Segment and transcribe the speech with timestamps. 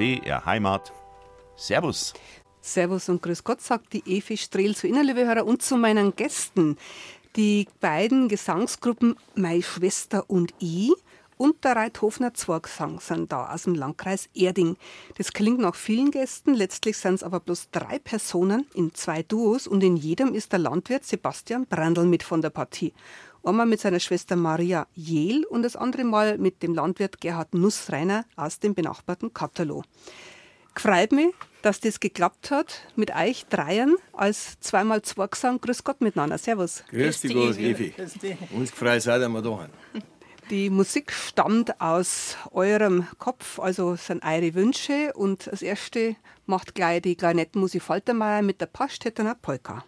[0.00, 0.94] BR Heimat.
[1.56, 2.14] Servus.
[2.62, 6.16] Servus und Grüß Gott, sagt die Evi Strehl zu Ihnen, liebe Hörer, und zu meinen
[6.16, 6.78] Gästen.
[7.36, 10.94] Die beiden Gesangsgruppen Meine Schwester und ich
[11.36, 14.78] und der Reithofener Zwergsang sind da aus dem Landkreis Erding.
[15.18, 19.66] Das klingt nach vielen Gästen, letztlich sind es aber bloß drei Personen in zwei Duos
[19.66, 22.94] und in jedem ist der Landwirt Sebastian Brandl mit von der Partie.
[23.42, 28.24] Einmal mit seiner Schwester Maria Jehl und das andere Mal mit dem Landwirt Gerhard Nussreiner
[28.36, 29.84] aus dem benachbarten Katalog.
[30.74, 35.60] Freut mich, dass das geklappt hat mit euch dreien als zweimal zwei Gesang.
[35.60, 36.38] Grüß Gott miteinander.
[36.38, 36.84] Servus.
[36.90, 37.94] Grüß dich, Gott, Evi.
[38.52, 40.04] Uns gefreut seid, dass wir da sind.
[40.50, 45.12] Die Musik stammt aus eurem Kopf, also sind eure Wünsche.
[45.14, 46.16] Und als erste
[46.46, 49.84] macht gleich die Klarinettenmusik Faltermeier mit der Paschtettener Polka.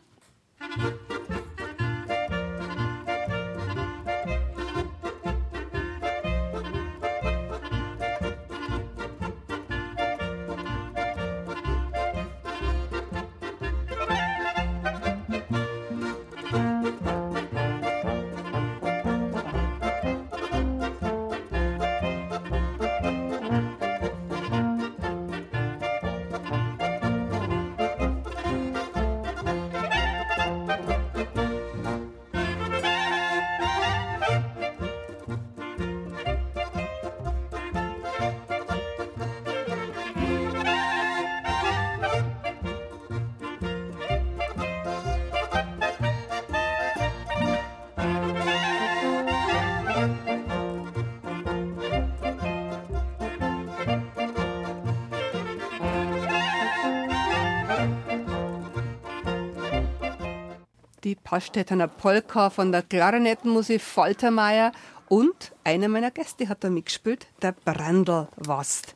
[61.12, 64.72] Die Paschtettener Polka von der Klarinettenmusik Faltermeier
[65.10, 68.94] und einer meiner Gäste hat da mitgespielt, der Brandl Wast.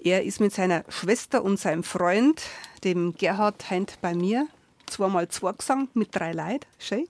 [0.00, 2.42] Er ist mit seiner Schwester und seinem Freund,
[2.82, 4.48] dem Gerhard Heint bei mir,
[4.86, 6.66] zweimal zwei gesang mit drei Leid.
[6.80, 7.06] Schön.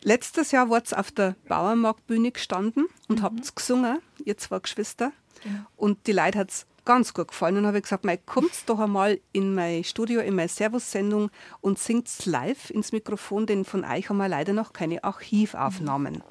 [0.00, 3.24] Letztes Jahr wart auf der Bauernmarktbühne gestanden und mhm.
[3.24, 5.12] habt gesungen, ihr zwei Geschwister.
[5.44, 5.66] Ja.
[5.76, 7.58] Und die Leute hat es ganz gut gefallen.
[7.58, 11.30] Und habe ich gesagt, mei, kommt doch einmal in mein Studio, in meine Servus-Sendung
[11.60, 16.22] und singt live ins Mikrofon, denn von euch haben wir leider noch keine Archivaufnahmen.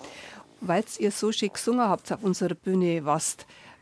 [0.61, 3.37] Weil ihr so schön gesungen habt auf unserer Bühne, was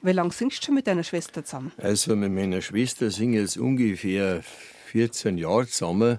[0.05, 1.71] wie lange singst du schon mit deiner Schwester zusammen?
[1.77, 4.43] Also mit meiner Schwester singe ich jetzt ungefähr
[4.87, 6.17] 14 Jahre zusammen.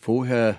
[0.00, 0.58] Vorher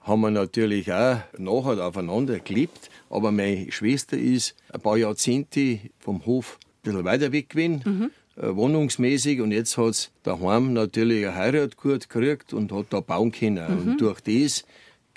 [0.00, 6.26] haben wir natürlich auch nachher aufeinander gelebt, aber meine Schwester ist ein paar Jahrzehnte vom
[6.26, 7.82] Hof ein bisschen weiter weg gewesen.
[7.84, 8.10] Mhm.
[8.42, 12.98] Äh, wohnungsmäßig und jetzt hat es daheim natürlich eine Heirat gut gekriegt und hat da
[12.98, 13.84] bauen können.
[13.84, 13.92] Mhm.
[13.92, 14.64] Und durch das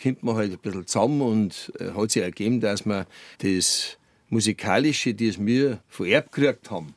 [0.01, 3.07] kommt man halt ein bisschen zusammen und äh, hat sich ergeben, dass wir
[3.39, 3.97] das
[4.29, 6.93] Musikalische, das wir vererbt gekriegt haben,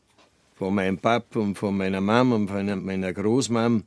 [0.55, 3.81] von meinem Papa und von meiner Mama und von meiner Großmama,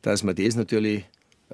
[0.00, 1.04] dass wir das natürlich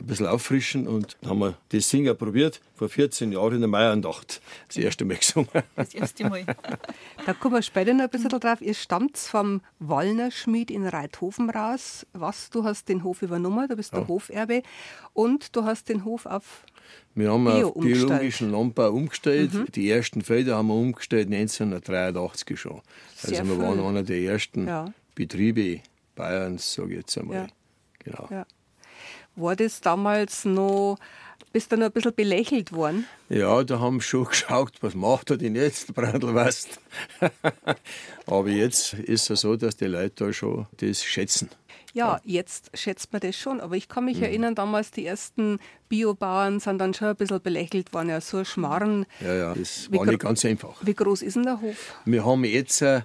[0.01, 4.41] ein bisschen auffrischen und haben wir das Singen probiert, vor 14 Jahren in der Meierandacht.
[4.69, 5.49] Das erste Mal gesungen.
[5.77, 6.45] Das erste Mal.
[7.27, 8.61] da kommen wir später noch ein bisschen drauf.
[8.61, 12.07] Ihr stammt vom Wallner-Schmied in Reithofen raus.
[12.13, 14.01] Was, du hast den Hof übernommen, du bist ja.
[14.01, 14.63] der Hoferbe
[15.13, 16.65] und du hast den Hof auf
[17.15, 19.55] wir haben Bio auf biologischen Landbau umgestellt.
[19.55, 19.67] Mhm.
[19.73, 22.81] Die ersten Felder haben wir umgestellt 1983 schon.
[23.15, 24.93] Sehr also wir waren einer der ersten ja.
[25.15, 25.81] Betriebe
[26.15, 27.37] Bayerns, sage ich jetzt einmal.
[27.37, 27.47] Ja.
[28.01, 28.29] Genau.
[28.31, 28.47] Ja.
[29.37, 30.99] War das damals noch,
[31.53, 33.07] bist du noch ein bisschen belächelt worden?
[33.29, 36.81] Ja, da haben wir schon geschaut, was macht er denn jetzt, Brandl, weißt
[38.27, 41.49] Aber jetzt ist es so, dass die Leute da schon das schätzen.
[41.93, 44.23] Ja, jetzt schätzt man das schon, aber ich kann mich mhm.
[44.23, 45.59] erinnern, damals die ersten
[45.89, 49.07] Biobauern sind dann schon ein bisschen belächelt worden, ja, so ein Schmarren.
[49.21, 50.77] Ja, ja, das war nicht ganz einfach.
[50.83, 51.97] Wie groß ist denn der Hof?
[52.05, 53.03] Wir haben jetzt äh,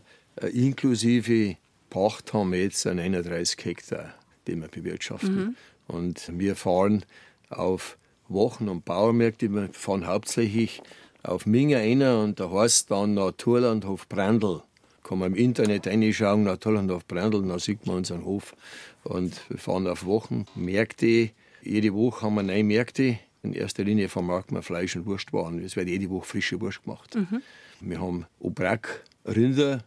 [0.54, 1.58] inklusive
[1.90, 4.14] Pacht haben wir jetzt 39 Hektar,
[4.48, 5.36] die wir bewirtschaften.
[5.36, 5.56] Mhm.
[5.88, 7.06] Und wir fahren
[7.50, 7.98] auf
[8.28, 9.54] Wochen- und Bauernmärkte.
[9.54, 10.82] Wir fahren hauptsächlich
[11.24, 14.62] auf Minga einer und da heißt dann Naturlandhof Brandl.
[15.04, 18.56] Kann man im Internet reinschauen, Naturlandhof Brandl, dann sieht man unseren Hof.
[19.04, 21.30] Und wir fahren auf Wochenmärkte.
[21.62, 23.20] Jede Woche haben wir neue Märkte.
[23.44, 25.64] In erster Linie vermarkten wir Fleisch- und Wurstwaren.
[25.64, 27.14] Es wird jede Woche frische Wurst gemacht.
[27.16, 27.42] Mhm.
[27.82, 29.84] Wir haben Obrack, Rinder,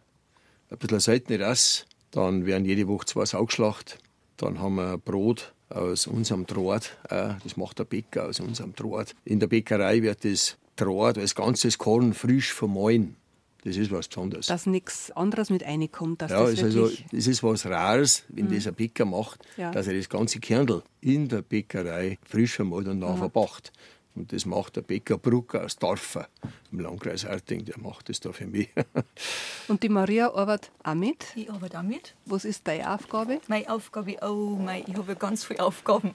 [0.70, 1.86] ein bisschen seltene Rass.
[2.12, 3.98] Dann werden jede Woche zwei Saugschlacht.
[4.36, 6.96] Dann haben wir Brot, aus unserem Draht.
[7.08, 9.14] Das macht der Bäcker aus unserem Draht.
[9.24, 13.16] In der Bäckerei wird das Draht als ganzes Korn frisch vermahlen.
[13.64, 14.46] Das ist was Besonderes.
[14.46, 16.22] Dass nichts anderes mit reinkommt.
[16.22, 18.54] ja, das, ist also, das ist was Rares, wenn mhm.
[18.54, 19.72] das ein Bäcker macht, ja.
[19.72, 23.32] dass er das ganze Kernel in der Bäckerei frisch vermahlt und nachher mhm.
[24.18, 26.28] Und das macht der Bäcker Bruck aus Dorfer
[26.72, 28.68] im Landkreis Erting, der macht das da für mich.
[29.68, 31.26] Und die Maria arbeitet auch mit?
[31.36, 32.16] Ich arbeite auch mit.
[32.26, 33.40] Was ist deine Aufgabe?
[33.46, 36.12] Meine Aufgabe, oh mein, ich habe ganz viele Aufgaben.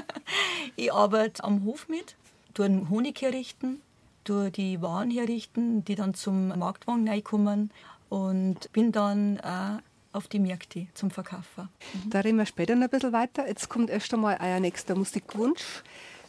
[0.76, 2.16] ich arbeite am Hof mit,
[2.54, 3.82] tue den Honig herrichten,
[4.24, 7.70] tue die Waren herrichten, die dann zum Marktwagen reinkommen
[8.08, 9.80] und bin dann auch
[10.12, 11.68] auf die Märkte zum Verkaufen.
[11.92, 12.10] Mhm.
[12.10, 13.46] Da reden wir später noch ein bisschen weiter.
[13.46, 15.82] Jetzt kommt erst einmal euer nächster Musikwunsch.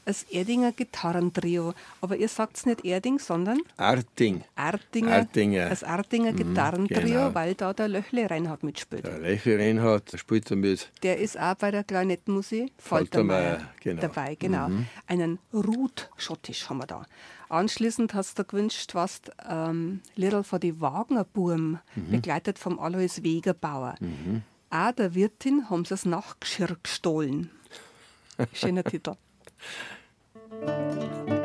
[0.08, 1.74] Das Erdinger Gitarrentrio.
[2.00, 4.42] Aber ihr sagt es nicht Erding, sondern Arting.
[4.56, 5.12] Artinger.
[5.12, 5.68] Artinger.
[5.68, 7.36] Das Artinger Gitarrentrio, genau.
[7.36, 9.06] weil da der Löchle Reinhardt mitspielt.
[9.06, 10.90] Der Leiche Reinhardt der spielt damit.
[11.04, 14.02] Der ist auch bei der Klarinettenmusik Faltermeier, Faltermeier genau.
[14.02, 14.36] dabei.
[14.36, 14.70] Genau.
[15.08, 17.06] Einen Ruth Schottisch haben wir da.
[17.50, 19.20] Anschließend hast du gewünscht, was
[19.50, 23.96] ähm, Liedl von die Wagnerburm, begleitet vom Alois Wegerbauer.
[24.70, 27.52] Auch der Wirtin haben sie das Nachtgeschirr gestohlen.
[28.54, 29.16] Schöner Titel.
[30.50, 31.37] Ah,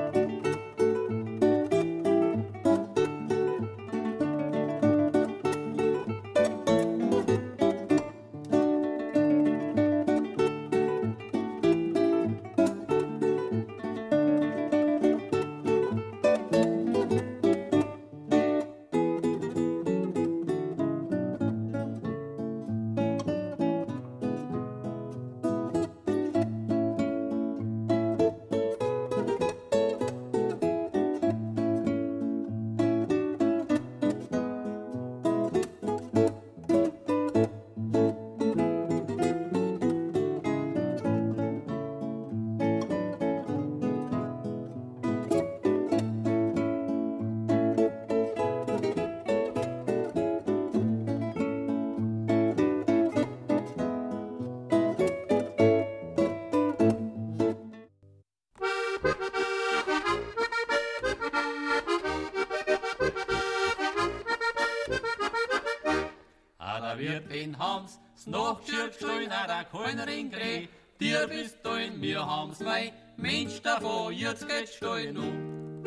[67.72, 70.68] Hams Nachtschirr gestohlen, ah, da keiner in Greh.
[71.00, 75.84] Dir bist du in mir Hams, mei Mensch davon, jetzt geht's stein um.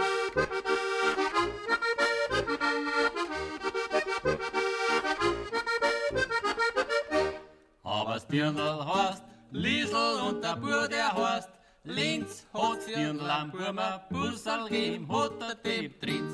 [7.83, 11.49] Aber das Dirndl heißt Liesel und der Bur, der heißt
[11.83, 16.33] Linz, hat's Dirndl am Burmer, Bussal gegeben, hat er dem Trinz.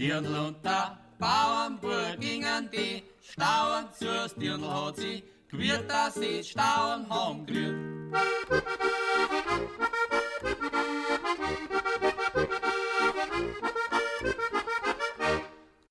[0.00, 7.06] Stirnl und der Bauernbur gingen die Stauen zu Stirnl hat sie gewirrt, dass sie Stauen
[7.10, 7.76] haben gerührt.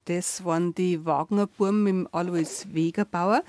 [0.06, 3.44] Das waren die Wagnerburm mit Alois Wegerbauer.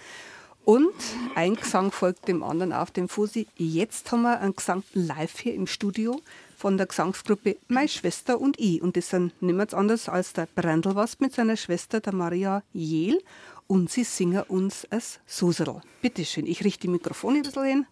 [0.67, 0.93] Und
[1.37, 3.47] ein Gesang folgt dem anderen auf dem Fusi.
[3.57, 6.21] Jetzt haben wir einen Gesang live hier im Studio
[6.61, 8.83] von der Gesangsgruppe Meine Schwester und ich.
[8.83, 13.19] Und das sind nichts anderes als der Brandelwast mit seiner Schwester, der Maria Jehl.
[13.67, 15.81] Und sie singen uns als Suserl.
[16.03, 17.87] Bitte schön, ich richte die Mikrofone ein bisschen hin.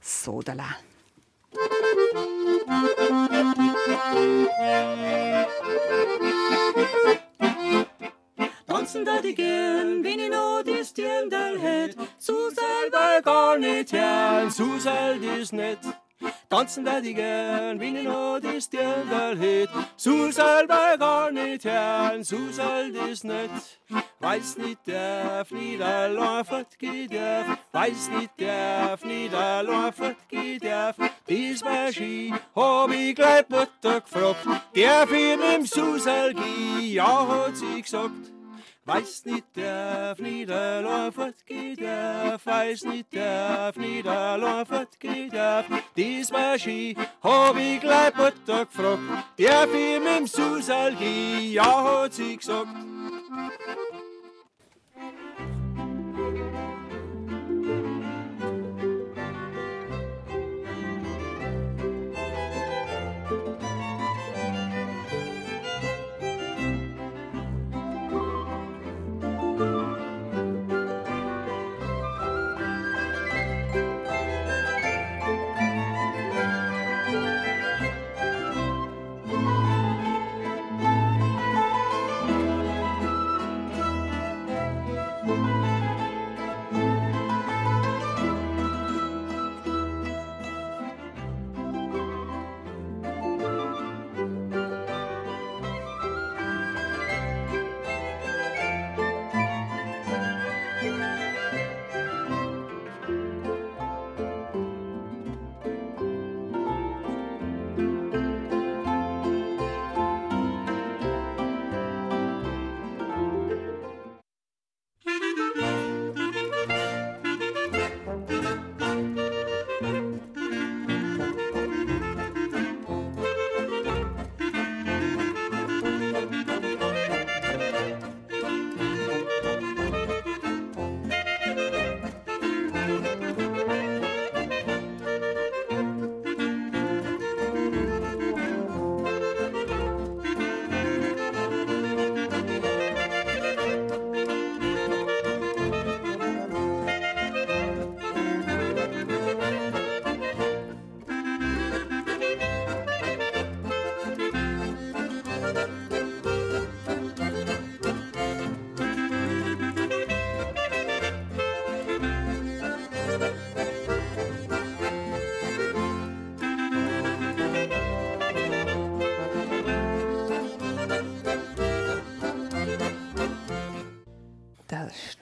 [0.00, 0.76] So, da la.
[8.66, 11.96] Tanzen da die gern, wenn ich noch die Stirndal hätt.
[12.18, 15.80] So selber gar nicht gern, so sel ist nicht.
[16.54, 19.68] Tanzen da die gern, wenn ich noch die Stirndal hätt.
[19.96, 23.80] So selber gar nicht gern, so sel ist nicht.
[24.20, 27.58] Weiß nicht, darf nicht allein fortgehen darf.
[27.72, 30.94] Weiß nicht, darf nicht allein fortgehen darf.
[31.28, 34.46] Dies war Ski, hab ich gleich Mutter gefragt.
[34.72, 36.36] Ich mit dem Susel?
[36.80, 38.30] Ja, hat sie gesagt.
[38.86, 45.64] Weiß nicht, nicht allein fortgehen darf, weiß nicht, darf nicht allein fortgehen darf.
[45.96, 49.00] Dies war Ski, hab ich gleich Mutter gefragt.
[49.38, 50.94] Darf ich mit dem Susal?
[51.00, 52.68] Ja, hat sie gesagt.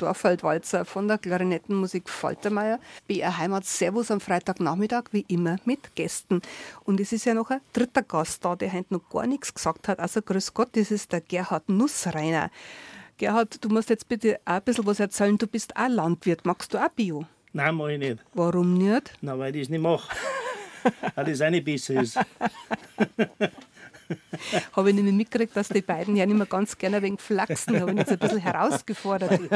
[0.02, 2.80] Dorfeldwalzer von der Klarinettenmusik Faltermeier.
[3.06, 6.42] BR Heimat Servus am Freitagnachmittag, wie immer mit Gästen.
[6.82, 9.86] Und es ist ja noch ein dritter Gast da, der heute noch gar nichts gesagt
[9.86, 10.00] hat.
[10.00, 12.50] Also grüß Gott, das ist der Gerhard Nussreiner.
[13.16, 15.38] Gerhard, du musst jetzt bitte auch ein bisschen was erzählen.
[15.38, 16.44] Du bist auch Landwirt.
[16.44, 17.24] Magst du auch Bio?
[17.52, 18.18] Nein, mach ich nicht.
[18.34, 19.12] Warum nicht?
[19.20, 20.12] Na, weil ich das nicht mache.
[21.14, 22.18] weil das auch nicht besser ist.
[24.76, 27.80] Habe ich nämlich mitgekriegt, dass die beiden ja nicht mehr ganz gerne wegen flachsen.
[27.80, 29.40] Habe ich jetzt ein bisschen herausgefordert.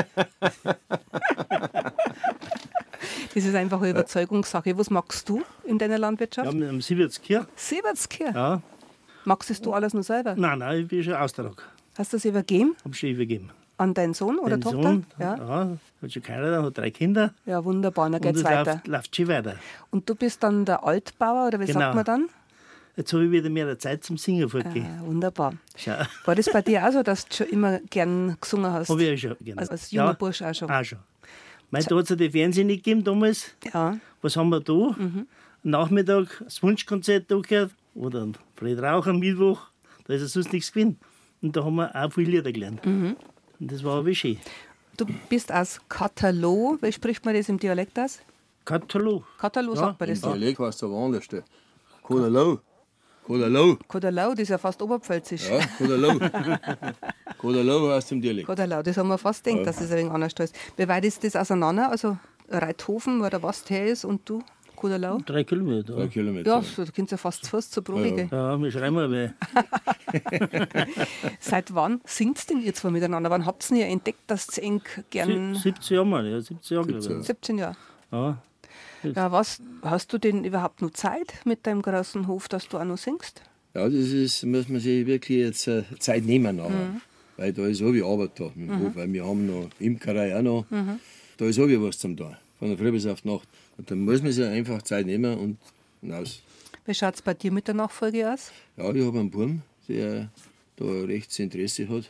[3.35, 4.77] Das ist einfach eine Überzeugungssache.
[4.79, 6.53] Was magst du in deiner Landwirtschaft?
[6.55, 7.45] Ja, am Siebertskirch.
[7.55, 8.35] Siebertskirch.
[8.35, 8.63] Ja.
[9.25, 10.35] Magst du alles nur selber?
[10.37, 11.63] Nein, nein, ich bin schon Austrag.
[11.99, 13.51] Hast du es übergeben Hab schon übergeben.
[13.77, 14.83] an deinen Sohn oder Den Tochter?
[14.83, 15.37] Sohn, Ja.
[15.37, 15.69] ja,
[16.03, 17.35] hat schon keiner, hat drei Kinder.
[17.45, 18.73] ja, wunderbar, dann und geht's es weiter.
[18.73, 19.57] läuft, läuft schon weiter.
[19.91, 21.81] Und du bist dann der Altbauer oder wie Genau.
[21.81, 22.29] sagt man dann?
[22.97, 24.87] Jetzt habe ich wieder mehr Zeit zum Singen vorgegeben.
[25.01, 25.53] Ah, wunderbar.
[25.77, 25.93] Schau,
[26.25, 28.89] War das bei dir auch so, dass du schon immer gern gesungen hast?
[28.89, 29.45] habe ich ja schon.
[29.45, 29.61] Genau.
[29.61, 30.71] Also als junger Bursch auch schon.
[30.71, 30.99] Auch schon.
[31.71, 33.51] Mein, da hat es ja die Fernsehen nicht gegeben damals.
[33.73, 33.99] Ja.
[34.23, 34.73] Was haben wir da?
[34.73, 35.27] Mhm.
[35.63, 37.73] Nachmittag das Wunschkonzert da gehört.
[37.95, 39.61] Oder Fred Rauch am Mittwoch.
[40.07, 40.99] Da ist ja sonst nichts gewesen.
[41.43, 42.85] Und da haben wir auch viele Lieder gelernt.
[42.87, 43.17] Mhm.
[43.59, 44.39] Und das war aber schön.
[44.97, 46.81] Du bist aus Katalog.
[46.83, 48.21] Wie spricht man das im Dialekt aus?
[48.65, 49.25] Katalog.
[49.39, 50.33] Katalog Ja, sagt man Im das so.
[50.33, 51.29] Dialekt heißt es aber anders.
[51.29, 51.43] der.
[53.27, 53.77] Kodalau.
[53.89, 54.31] Kodalau.
[54.31, 55.51] Das ist ja fast oberpfälzisch.
[55.51, 56.15] Ja, Kodalau.
[57.39, 58.47] Kodalau heißt im Dialekt.
[58.47, 60.55] Kodalau, das haben wir fast gedacht, dass es ein wenig anders ist.
[60.77, 61.91] Wie weit ist das auseinander?
[61.91, 62.17] Also
[62.49, 64.43] Reithofen, wo der Wast her ist und du,
[64.77, 65.19] Kodalau?
[65.27, 65.95] Drei Kilometer.
[65.95, 66.49] Drei Kilometer.
[66.49, 68.15] Ja, so, du kannst ja fast zu Fuß zur Probe Ja, ja.
[68.15, 68.29] gehen.
[68.31, 69.35] Ja, wir schreiben mal.
[71.41, 73.31] Seit wann singt denn ihr zwei miteinander?
[73.31, 75.57] Wann habt ihr entdeckt, dass ihr eng gern...
[75.57, 77.21] 17 Jahre mal, ja, 17 Jahre, glaube 17.
[77.21, 77.27] ich.
[77.27, 77.77] 17 Jahre.
[78.13, 78.39] Ja.
[79.15, 82.85] Ja, was, hast du denn überhaupt noch Zeit mit deinem großen Hof, dass du auch
[82.85, 83.43] noch singst?
[83.75, 86.57] Ja, das ist, muss man sich wirklich jetzt äh, Zeit nehmen.
[86.57, 87.01] Nachher.
[87.37, 88.97] Weil da ist auch wie Arbeit da mit dem Hof.
[88.97, 90.65] Weil wir haben noch Imkerei auch noch.
[91.37, 92.35] Da ist auch wie was zum tun.
[92.59, 93.47] Von der Früh bis auf die Nacht.
[93.77, 95.59] Und dann muss man sich einfach Zeit nehmen und
[96.01, 96.41] hinaus.
[96.87, 98.53] Wie schaut es bei dir mit der Nachfolge aus?
[98.79, 100.31] Ja, ich habe einen Buben, der
[100.77, 102.09] da rechts Interesse hat.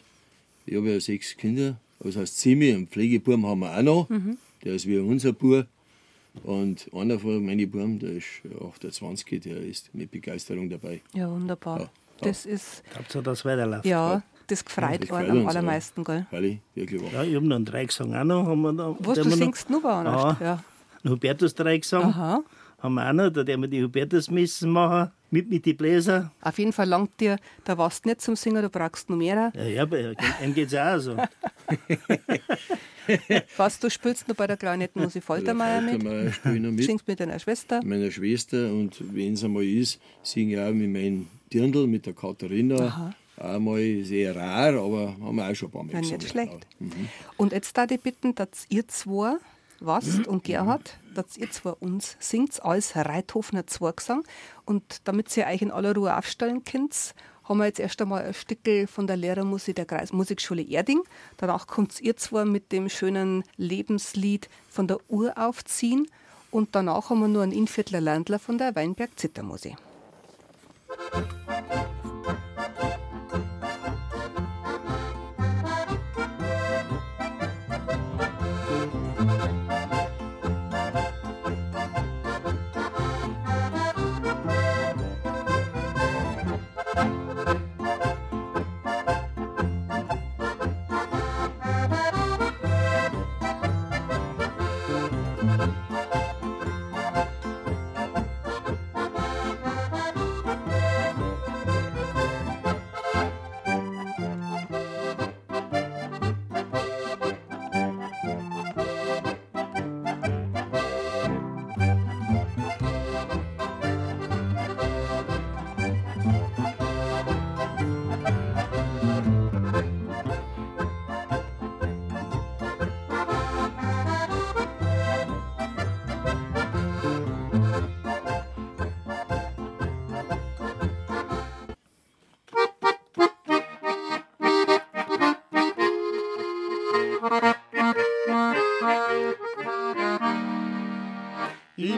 [0.66, 1.76] Ich habe ja sechs Kinder.
[1.98, 4.08] Das heißt, Zimi, einen Pflegebuben haben wir auch noch.
[4.62, 5.66] Der ist wie unser Bub.
[6.42, 8.26] Und einer von meinen Buben, der ist
[8.60, 11.00] 28, der ist mit Begeisterung dabei.
[11.14, 11.80] Ja, wunderbar.
[11.80, 11.88] Ja,
[12.20, 13.84] Das ist, Hauptsache, dass es weiterläuft.
[13.86, 16.26] ja, das gefreut gefreut am allermeisten, gell?
[16.30, 17.10] Weil wirklich wahr.
[17.12, 18.46] Ja, ich habe noch einen Dreigesang auch noch.
[18.46, 20.36] Haben wir da, Was, den du wir noch- singst nur woanders?
[20.40, 20.62] Ja.
[21.04, 21.10] Ja.
[21.10, 22.40] Hubertus Dreigesang Aha.
[22.78, 23.30] Haben wir auch noch.
[23.30, 25.10] Da werden wir die Hubertusmessen machen.
[25.28, 26.30] Mit, mit den Bläser.
[26.40, 29.52] Auf jeden Fall langt dir der Wast nicht zum Singen, du brauchst noch mehr.
[29.56, 31.16] Ja, ja, bei ihm geht es auch so.
[33.56, 36.02] Was, du spielst noch bei der Klarinettenmusik Faltermeier mit?
[36.02, 36.84] Faltermeier spiele ich noch mit.
[36.84, 37.80] Singst mit deiner Schwester?
[37.84, 42.14] meiner Schwester und wenn es einmal ist, singe ich auch mit meinem Dirndl, mit der
[42.14, 43.14] Katharina.
[43.36, 46.66] Einmal sehr rar, aber haben wir auch schon ein paar Mal Ja, nicht schlecht.
[46.80, 46.86] Ja.
[47.36, 49.38] Und jetzt da die bitten, dass ihr zwei, Mhm.
[49.80, 54.22] Wast und Gerhard, dass ihr zwei uns singt als Reithofener Zwergsang.
[54.64, 57.14] Und damit ihr euch in aller Ruhe aufstellen könnt,
[57.44, 61.02] haben wir jetzt erst einmal ein Stückel von der Lehrermusik der Kreismusikschule Erding.
[61.36, 66.08] Danach kommt ihr zwei mit dem schönen Lebenslied von der Uhr aufziehen.
[66.50, 69.76] Und danach haben wir nur einen Inviertler Landler von der Weinberg Zittermusik.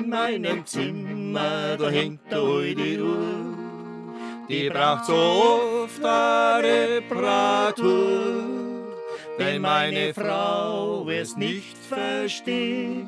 [0.08, 3.58] In meinem Zimmer, da hängt eine alte Uhr.
[4.48, 8.42] Die braucht so oft eine Reparatur.
[9.36, 13.04] Wenn meine Frau es nicht versteht,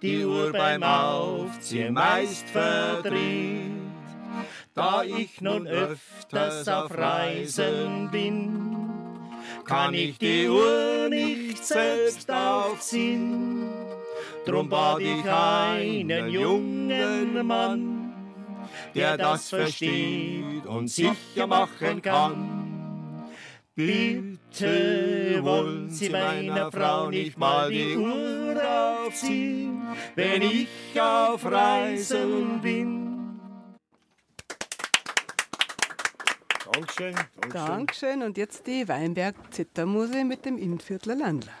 [0.00, 3.72] die Uhr beim Aufziehen meist verdreht.
[4.72, 8.74] Da ich nun öfters auf Reisen bin,
[9.66, 13.68] kann ich die Uhr nicht selbst aufziehen.
[14.44, 18.14] Drum bat ich einen jungen Mann,
[18.94, 22.66] der das versteht und sicher machen kann.
[23.74, 28.56] Bitte wollen Sie meiner Frau nicht mal die Uhr
[29.04, 29.82] aufziehen,
[30.14, 33.38] wenn ich auf Reisen bin.
[36.72, 37.14] Dankeschön.
[37.14, 37.52] Dankeschön.
[37.52, 38.22] Dankeschön.
[38.22, 41.52] Und jetzt die Weinberg Zittermuse mit dem Innviertler Landler.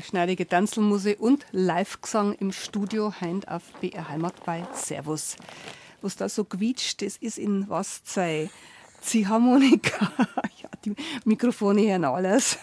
[0.00, 5.36] Schneidige Tanzelmuse und Live-Gesang im Studio Heint auf BR Heimat bei Servus.
[6.02, 8.50] Was da so quietscht, das ist in was sei
[9.00, 10.12] Ziehharmonika.
[10.62, 12.58] ja, die Mikrofone hören alles.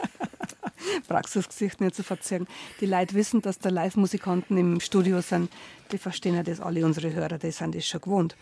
[1.08, 2.46] Praxisgesicht nicht zu verzerren.
[2.80, 5.50] Die Leute wissen, dass da Live-Musikanten im Studio sind.
[5.92, 8.36] Die verstehen ja das alle, unsere Hörer, die sind das schon gewohnt.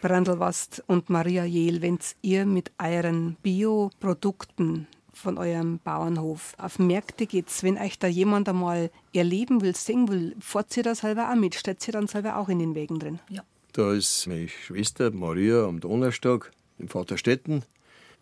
[0.00, 7.46] Brandelwast und Maria Jehl, wenn ihr mit euren Bioprodukten von eurem Bauernhof auf Märkte geht,
[7.62, 11.54] wenn euch da jemand einmal erleben will, singen will, fahrt ihr da selber auch mit?
[11.54, 13.18] Steht ihr dann selber auch in den Wegen drin?
[13.28, 13.42] Ja.
[13.72, 17.64] Da ist meine Schwester Maria am Donnerstag in Vaterstetten.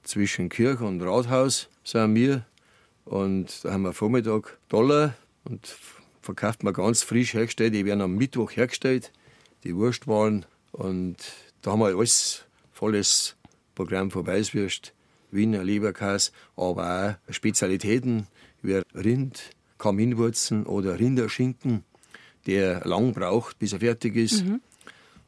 [0.02, 2.44] Zwischen Kirche und Rathaus sind wir.
[3.04, 5.74] Und da haben wir Vormittag Dollar und
[6.20, 7.74] verkauft man ganz frisch hergestellt.
[7.74, 9.12] Die werden am Mittwoch hergestellt,
[9.64, 10.44] die Wurstwaren.
[10.72, 11.16] Und
[11.62, 13.36] da haben wir alles volles
[13.74, 14.92] Programm von Weißwürst,
[15.30, 18.26] Wiener Leberkäse, aber auch Spezialitäten
[18.62, 21.84] wie Rind, Kaminwurzeln oder Rinderschinken,
[22.46, 24.44] der lang braucht, bis er fertig ist.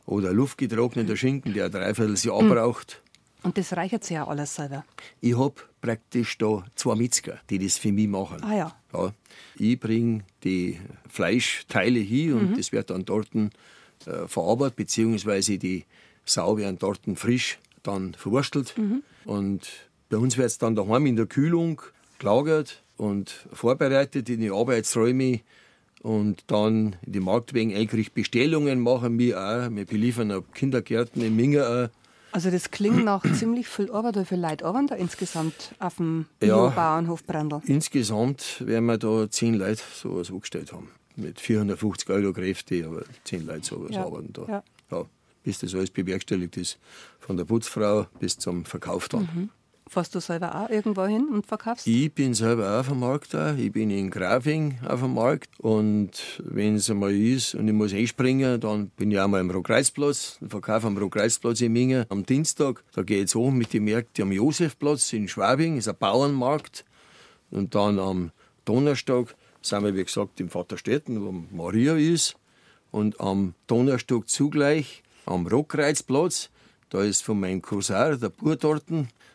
[0.07, 3.03] Oder luftgetrockneter Schinken, der ein Dreivierteljahr braucht.
[3.43, 4.85] Und das reichert sich ja alles selber.
[5.21, 8.43] Ich habe praktisch da zwei Metzger, die das für mich machen.
[8.43, 8.77] Ah ja.
[8.93, 9.13] Ja,
[9.57, 15.85] ich bringe die Fleischteile hin und das wird dann dort äh, verarbeitet, beziehungsweise die
[16.25, 18.75] Sau werden dort frisch dann verwurstelt.
[19.25, 19.69] Und
[20.11, 21.81] bei uns wird es dann daheim in der Kühlung
[22.19, 25.41] gelagert und vorbereitet in die Arbeitsräume
[26.03, 28.15] und dann in die Marktwegen eingerichtet.
[28.15, 29.71] Bestellungen machen wir auch.
[29.75, 31.89] Wir beliefern auch Kindergärten in Minge auch.
[32.33, 34.17] Also das klingt nach ziemlich viel Arbeit.
[34.17, 36.57] Wie viele Leute arbeiten da insgesamt auf dem Ja.
[36.69, 37.61] Bio-Bauernhof Brandl?
[37.67, 40.91] Insgesamt werden wir da zehn Leute sowas angestellt haben.
[41.17, 44.43] Mit 450 Euro Kräfte, aber zehn Leute sowas Ja, arbeiten da.
[44.49, 44.63] ja.
[44.91, 45.05] Ja,
[45.43, 46.79] bis das alles bewerkstelligt ist.
[47.19, 49.51] Von der Putzfrau bis zum Verkauf dann.
[49.91, 51.85] Fährst du selber auch irgendwo hin und verkaufst?
[51.85, 53.57] Ich bin selber auch da.
[53.57, 55.49] Ich bin in Grafing auf dem Markt.
[55.59, 59.51] Und wenn es einmal ist und ich muss einspringen, dann bin ich auch mal am
[59.51, 60.39] Rohkreuzplatz.
[60.41, 62.07] Ich verkaufe am Rohkreuzplatz in Mingen.
[62.09, 65.75] Am Dienstag, da gehe ich jetzt hoch mit den Märkten am Josefplatz in Schwabing.
[65.75, 66.85] Das ist ein Bauernmarkt.
[67.51, 68.31] Und dann am
[68.67, 72.37] Donnerstag sind wir, wie gesagt, im Vaterstetten, wo Maria ist.
[72.93, 76.49] Und am Donnerstag zugleich am Rohkreuzplatz.
[76.91, 78.85] Da ist von meinem Cousin, der Bur dort,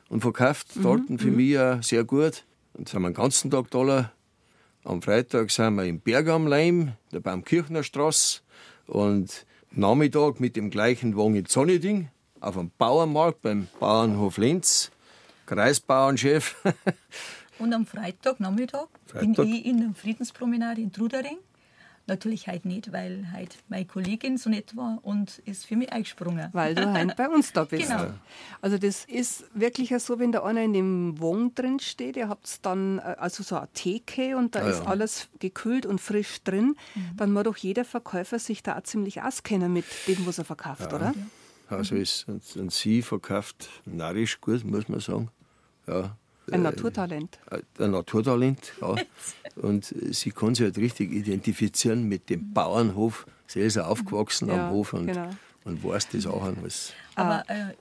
[0.09, 2.43] und verkauft dort für mich auch sehr gut.
[2.73, 4.11] Und sind wir den ganzen Tag da.
[4.83, 8.41] Am Freitag sind wir im Berg am Leim, der Baumkirchner Straße.
[8.87, 14.91] Und Nachmittag mit dem gleichen Wagen in Zonneding, auf dem Bauernmarkt beim Bauernhof Lenz.
[15.45, 16.55] Kreisbauernchef.
[17.59, 19.35] Und am Freitag Nachmittag Freitag.
[19.35, 21.37] bin ich in der Friedenspromenade in Trudering.
[22.07, 26.49] Natürlich heute nicht, weil heute meine Kollegin so nett war und ist für mich eingesprungen.
[26.51, 27.89] Weil du heim bei uns da bist.
[27.89, 28.11] Genau.
[28.61, 32.29] Also das ist wirklich ja so, wenn da einer in dem Wagen drin steht, ihr
[32.29, 34.85] habt dann äh, also so eine Theke und da Ah, ist ja.
[34.85, 36.75] alles gekühlt und frisch drin,
[37.17, 40.93] dann muss doch jeder Verkäufer sich da auch ziemlich auskennen mit dem, was er verkauft,
[40.93, 41.13] oder?
[41.69, 45.29] Also ist, und, und sie verkauft narrisch gut, muss man sagen.
[45.87, 46.15] Ja.
[46.51, 47.39] Ein Naturtalent.
[47.49, 48.95] Äh, ein Naturtalent, ja.
[49.55, 53.25] Und sie kann sich halt richtig identifizieren mit dem Bauernhof.
[53.47, 55.29] Sie ist ja aufgewachsen Ja, am Hof und, genau.
[55.63, 56.91] und weiß das auch alles.
[57.15, 57.73] Aber äh,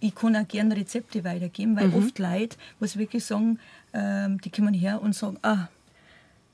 [0.00, 3.60] ich kann auch gerne Rezepte weitergeben, weil oft Leute, was wirklich sagen,
[3.92, 5.68] ähm, die kommen her und sagen, ah,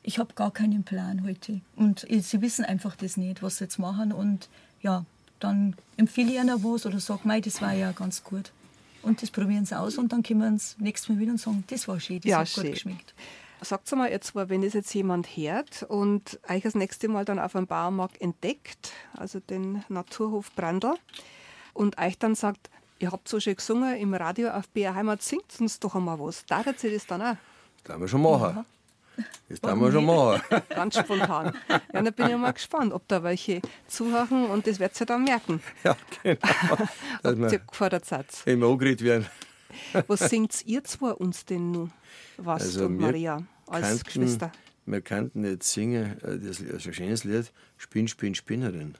[0.02, 1.60] ich habe gar keinen Plan heute.
[1.76, 4.12] Und äh, sie wissen einfach das nicht, was sie jetzt machen.
[4.12, 4.48] Und
[4.82, 5.04] ja,
[5.38, 8.52] dann empfehle ich ihnen was oder sage, mei, das war ja ganz gut.
[9.02, 11.88] Und das probieren sie aus und dann kommen sie nächstes Mal wieder und sagen, das
[11.88, 12.64] war schön, das Ja, hat schön.
[12.64, 13.14] gut geschmeckt.
[13.62, 17.38] Sagt mal jetzt zwar, wenn das jetzt jemand hört und euch das nächste Mal dann
[17.38, 20.94] auf einem Bauernmarkt entdeckt, also den Naturhof Brandl,
[21.74, 25.44] und euch dann sagt, ihr habt so schön gesungen im Radio auf BR Heimat, singt
[25.60, 26.44] uns doch einmal was.
[26.46, 27.36] Darf sie das dann auch?
[27.76, 28.64] Das können wir schon machen.
[29.48, 30.42] Das können wir schon machen.
[30.70, 31.54] Ganz spontan.
[31.92, 35.24] Ja, da bin ich mal gespannt, ob da welche zuhören und das werdet ihr dann
[35.24, 36.38] merken, Ja, genau.
[37.22, 38.26] Dass ob ihr gefordert seid.
[38.46, 39.26] immer angeredet werden.
[40.08, 41.92] Was singt ihr zwei uns denn nun?
[42.36, 44.52] Was Also und Maria als könnten- Geschwister?
[44.86, 48.96] Wir könnten jetzt singen, äh, das ist ein schönes Lied, Spinn, Spinn, Spinnerin.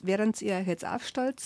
[0.00, 1.40] Während ihr euch jetzt aufstellt,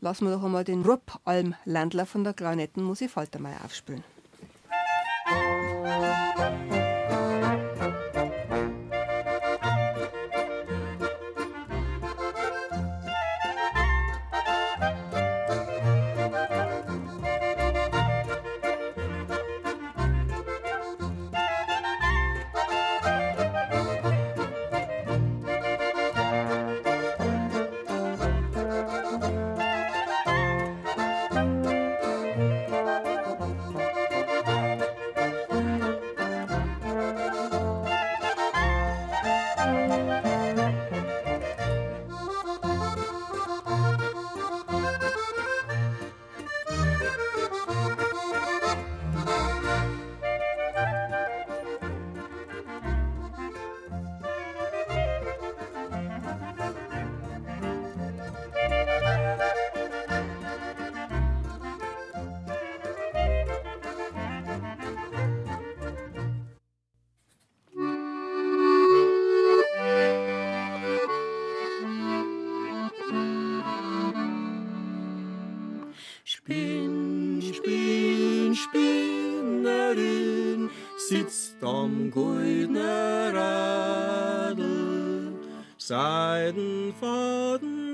[0.00, 4.02] lassen wir doch einmal den Ruppalm-Landler von der Klarinetten Musik Faltermeier aufspielen.
[5.26, 6.49] Spinn,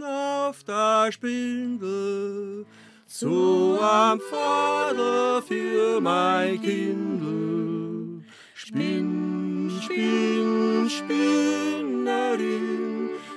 [0.05, 2.67] Auf der Spindel,
[3.07, 8.25] zu am Vater für mein Kindl.
[8.55, 12.67] Spinn, Spinn, Spinnerin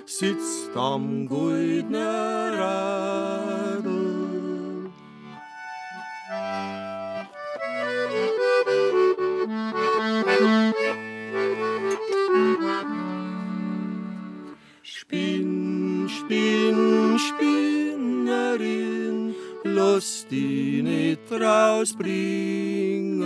[0.06, 1.90] sitzt am goldenen
[20.30, 23.24] die nicht rausbringen.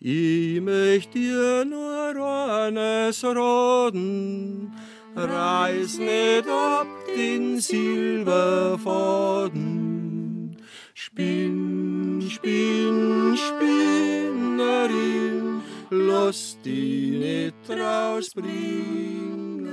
[0.00, 4.72] Ich möcht dir nur eines raten,
[5.14, 10.56] reiß nicht ab den Silberfaden.
[10.94, 19.68] Spinn, spinn, Spinnerin, lass die nicht rausbringen.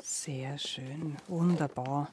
[0.00, 2.08] Sehr schön, wunderbar.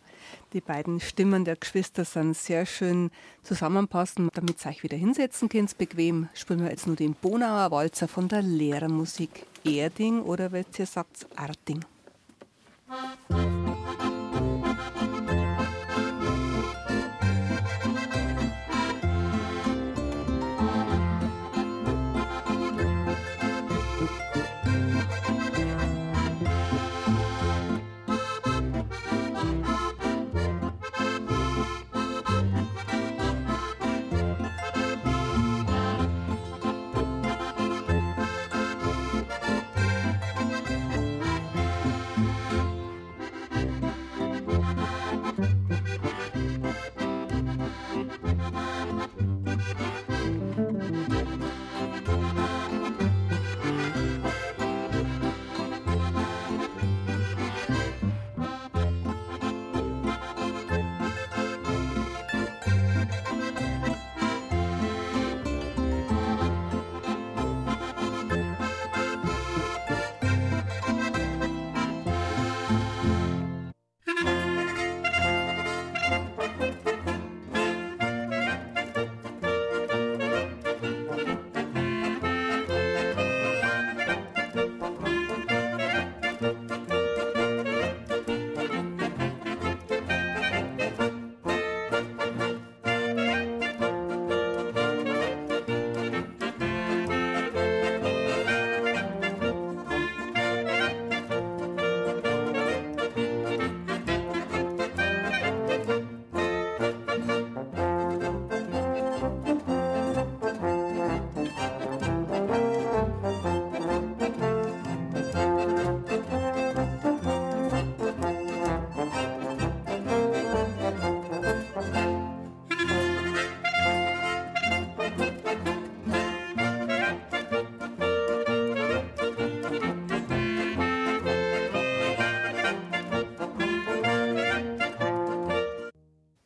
[0.53, 3.11] Die beiden Stimmen der Geschwister sind sehr schön
[3.43, 4.29] zusammenpassen.
[4.33, 8.27] Damit ihr euch wieder hinsetzen könnt, bequem, spielen wir jetzt nur den Bonauer Walzer von
[8.27, 11.83] der Lehrermusik Erding oder wenn ihr sagt Arting.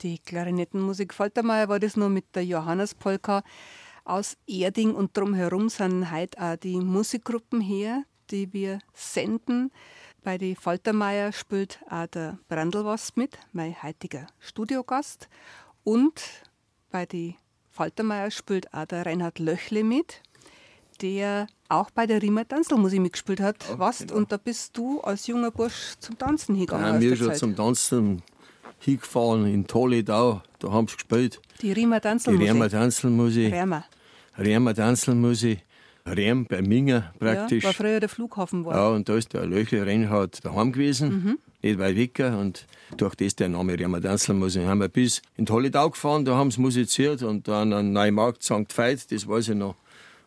[0.08, 3.44] Die Klarinettenmusik Faltermeier war das nur mit der Johannespolka
[4.06, 9.70] aus Erding und drumherum sind heute auch die Musikgruppen her, die wir senden.
[10.24, 15.28] Bei die Faltermeier spielt auch der Brandelwasp mit, mein heutiger Studiogast.
[15.84, 16.24] Und
[16.90, 17.36] bei die
[17.70, 20.22] Faltermeier spielt auch der Reinhard Löchle mit,
[21.02, 23.58] der auch bei der Riemer Tanzelmusik mitgespielt hat.
[23.78, 24.00] Was?
[24.00, 24.16] genau.
[24.16, 27.02] Und da bist du als junger Bursch zum Tanzen hingegangen.
[27.02, 27.40] Wir der schon Zeit.
[27.40, 28.24] zum Tanzen
[28.80, 30.42] hingefahren in Toledau.
[30.60, 31.40] Da haben sie gespielt.
[31.62, 32.50] Die Riemer Die Tanzelmusik.
[32.50, 33.54] Riemer Tanzelmusik.
[33.54, 33.86] Riemer.
[34.38, 35.60] Riemer Tanzelmusik.
[36.06, 37.64] Riem bei Minger praktisch.
[37.64, 38.76] Ja, war früher der Flughafen war.
[38.76, 41.38] Ja, und da ist der Löchler Reinhard daheim gewesen, Mhm.
[41.62, 42.20] nicht weit weg.
[42.20, 44.66] Und durch das der Name Riemer Tanzelmusik.
[44.66, 48.76] Haben wir bis in Toledau gefahren, da haben sie musiziert und dann an Neumarkt St.
[48.78, 49.76] Veit, das weiß ich noch,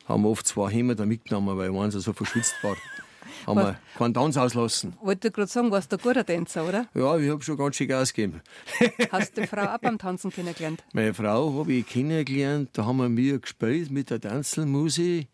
[0.07, 2.77] haben wir oft zwei Hämmer da mitgenommen, weil wir so verschwitzt waren.
[3.47, 4.95] haben wir keinen Tanz auslassen.
[5.03, 6.87] Wollte gerade sagen, warst du ein guter Tänzer, oder?
[6.95, 8.41] Ja, ich habe schon ganz schön Gas gegeben.
[9.13, 10.83] Hast du die Frau auch beim Tanzen kennengelernt?
[10.93, 15.29] Meine Frau habe ich kennengelernt, da haben wir gespielt mit der Tanzelmusik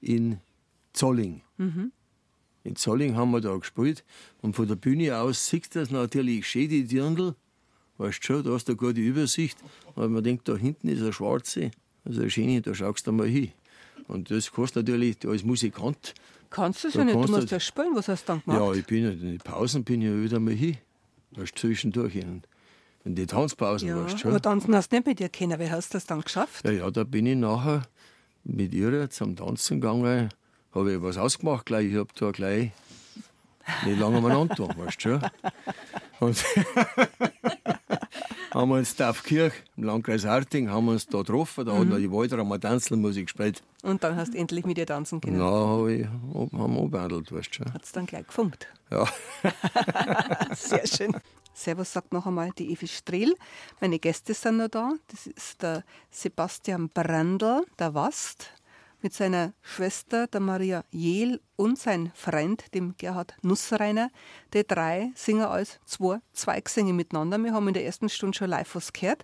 [0.00, 0.38] in
[0.92, 1.42] Zolling.
[2.64, 4.04] In Zolling haben wir da gespielt
[4.42, 7.34] und von der Bühne aus sieht das natürlich schön, die Dirndl.
[7.98, 9.58] Weißt schon, da hast du eine gute Übersicht.
[9.94, 11.70] Aber man denkt, da hinten ist eine schwarze,
[12.04, 13.52] also eine schöne, da schaust du mal hin.
[14.08, 16.14] Und das kostet natürlich als Musikant.
[16.50, 17.94] Kannst du es Da ja nicht, du musst ja spielen.
[17.94, 18.60] Was hast du dann gemacht?
[18.60, 20.76] Ja, ich bin ja in den Pausen bin ich ja wieder mal hin.
[21.32, 22.14] Weißt du, zwischendurch.
[22.16, 24.42] In die Tanzpausen, Ja, weißt du aber schon.
[24.42, 25.58] tanzen hast du nicht mit dir kennen.
[25.60, 26.64] Wie hast du das dann geschafft?
[26.64, 27.82] Ja, ja, da bin ich nachher
[28.44, 30.28] mit ihr zum Tanzen gegangen.
[30.74, 31.86] Habe ich was ausgemacht gleich.
[31.86, 32.72] Ich habe da gleich
[33.84, 35.22] nicht lange umeinander getan, weißt du schon.
[36.20, 36.44] Und
[38.56, 41.66] haben wir uns da auf Kirch im Landkreis Harting haben wir uns da getroffen.
[41.66, 43.62] Da hat noch die Walter einmal Tanzelmusik gespielt.
[43.82, 45.38] Und dann hast du endlich mit dir tanzen können.
[45.38, 47.74] Na, hab ich, hab, haben wir abgehandelt, weißt du schon.
[47.74, 48.66] Hat es dann gleich gefunkt.
[48.90, 49.06] Ja.
[50.54, 51.14] Sehr schön.
[51.52, 53.34] Servus sagt noch einmal die Evi Strehl.
[53.80, 54.92] Meine Gäste sind noch da.
[55.08, 58.50] Das ist der Sebastian Brandl, der Wast,
[59.06, 64.10] mit seiner Schwester, der Maria Jehl und sein Freund, dem Gerhard Nussreiner.
[64.52, 67.38] Die drei singen als zwei Zweigsänger miteinander.
[67.38, 69.22] Wir haben in der ersten Stunde schon live was gehört.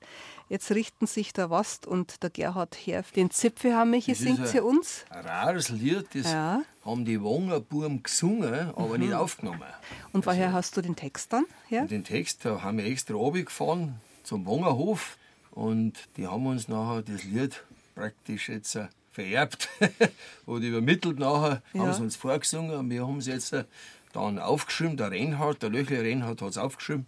[0.49, 3.03] Jetzt richten sich der Wast und der Gerhard her.
[3.17, 5.05] Den Zipfelhammerchen singt sie uns.
[5.11, 6.63] Ein rares Lied, das Ja.
[6.85, 9.65] haben die Wangerbuben gesungen, aber nicht aufgenommen.
[10.13, 11.45] Und woher hast du den Text dann?
[11.71, 11.87] Ja?
[11.87, 15.19] Den Text da haben wir extra runtergefahren zum Wangerhof
[15.51, 17.65] und die haben uns nachher das Lied
[17.97, 19.69] praktisch jetzt äh, vererbt
[20.47, 21.81] oder übermittelt nachher, Ja.
[21.83, 23.65] haben sie uns vorgesungen und wir haben es jetzt äh,
[24.13, 27.07] dann aufgeschrieben, der Reinhard, der Löchler Reinhard hat es aufgeschrieben,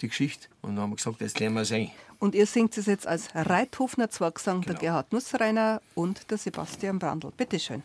[0.00, 1.90] die Geschichte, und dann haben wir gesagt, jetzt lernen wir es ein.
[2.18, 4.80] Und ihr singt es jetzt als Reithofner Zwergsang, der Genau.
[4.80, 7.32] Gerhard Nussreiner und der Sebastian Brandl.
[7.36, 7.82] Bitte schön.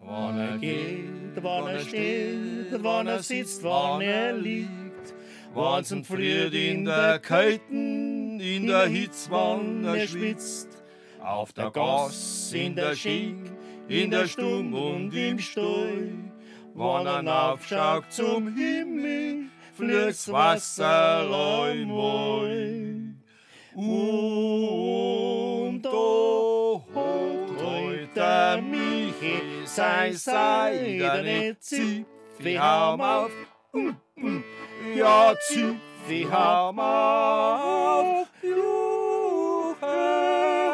[0.00, 5.14] Wann er geht, wann er steht, wann er sitzt, wann er liegt,
[5.54, 10.68] wann's ihn friert in der Kalten, in der Hitz, wann er schwitzt,
[11.20, 13.36] auf der Gass, in der Schick,
[13.88, 16.10] in der Stumm und im Stall,
[16.74, 23.14] wann er aufschaut zum Himmel, fließt Wasser einmal.
[23.74, 30.14] Und da hat heut der Michi sein
[32.38, 33.30] seidene Zipfelhaum auf.
[33.72, 34.44] Mm, mm,
[34.96, 38.28] Ja, Zipfelhaum auf.
[38.42, 39.86] Juche,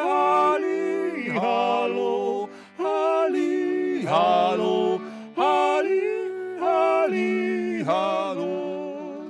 [0.05, 2.49] Halli, Hallo,
[2.79, 5.01] Halli, Hallo,
[5.37, 9.25] Halli, Halli, Hallo.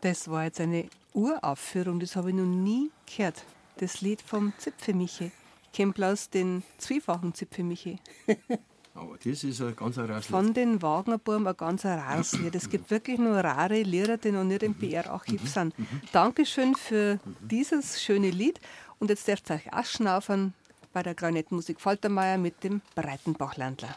[0.00, 3.44] Das war jetzt eine Uraufführung, das habe ich noch nie gehört.
[3.78, 5.32] Das Lied vom Zipfelmichi.
[5.64, 7.98] Ich kenne bloß den zweifachen Zipfelmichi.
[8.94, 10.30] Aber das ist ein ganz rares Lied.
[10.30, 12.54] Von den Wagnerburm ein ganz rares Lied.
[12.54, 15.74] Es gibt wirklich nur rare Lieder, die noch nicht im BR-Archiv sind.
[16.12, 18.60] Dankeschön für dieses schöne Lied.
[19.00, 20.54] Und jetzt dürft ihr euch auch schnaufen
[20.92, 23.96] bei der Granettmusik Faltermeier mit dem Breitenbachlandler.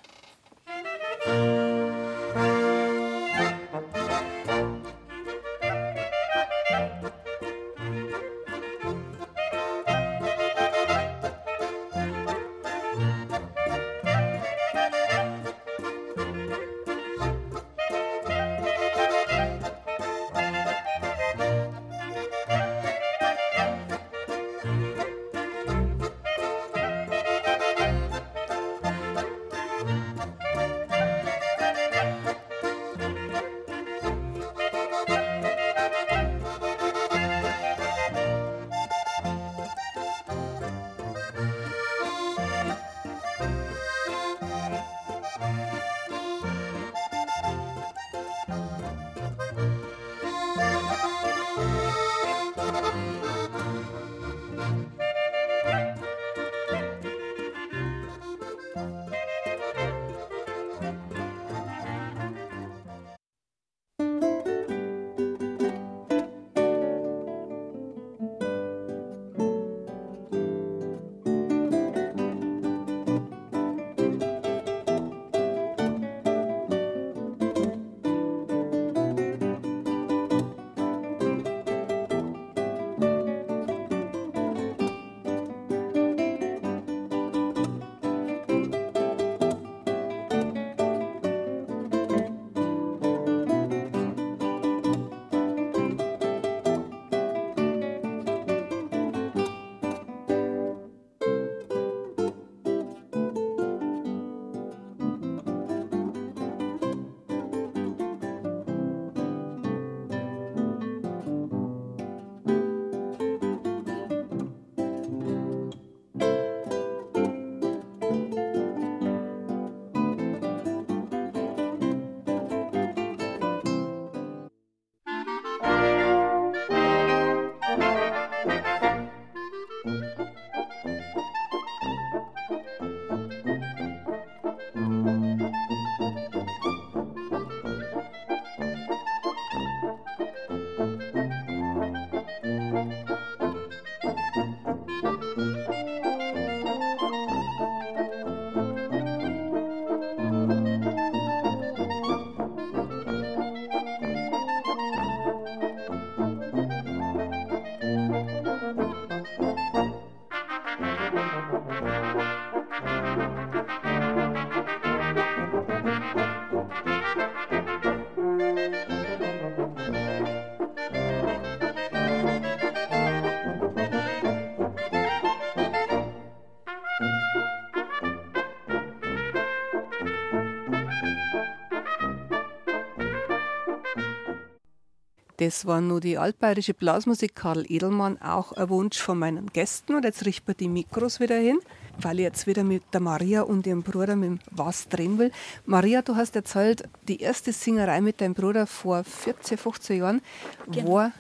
[185.48, 189.96] Das war nur die altbayerische Blasmusik Karl Edelmann, auch ein Wunsch von meinen Gästen.
[189.96, 191.58] Und jetzt richten wir die Mikros wieder hin,
[192.02, 195.32] weil ich jetzt wieder mit der Maria und ihrem Bruder mit dem Was drehen will.
[195.66, 200.22] Maria, du hast erzählt, die erste Singerei mit deinem Bruder vor 14, 15 Jahren
[200.70, 200.92] Genau.
[200.92, 201.12] war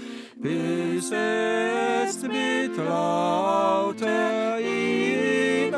[0.40, 5.74] besetzt mit lauter Edelstein,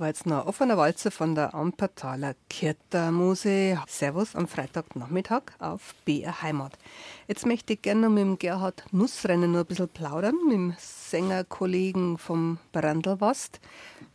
[0.00, 3.78] Das war jetzt noch offener Walzer von der Ampertaler Kirtermuse.
[3.86, 6.72] Servus am Freitagnachmittag auf BR Heimat.
[7.28, 10.74] Jetzt möchte ich gerne noch mit dem Gerhard Nussrennen noch ein bisschen plaudern, mit dem
[10.78, 13.60] Sängerkollegen vom Brandelwast,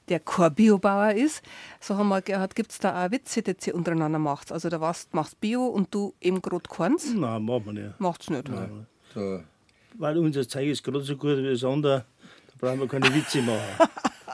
[0.09, 1.43] der kein Biobauer ist.
[1.79, 4.51] Sag mal, Gerhard, gibt es da auch Witze, die ihr untereinander macht?
[4.51, 7.13] Also der Wast macht Bio und du eben gerade keins?
[7.13, 7.99] Nein, machen wir nicht.
[7.99, 8.49] Macht's nicht.
[9.13, 9.43] So,
[9.99, 12.05] Weil unser Zeug ist gerade so gut wie das andere,
[12.47, 13.61] da brauchen wir keine Witze machen.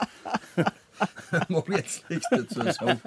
[1.30, 3.00] da mag ich jetzt nichts dazu sagen.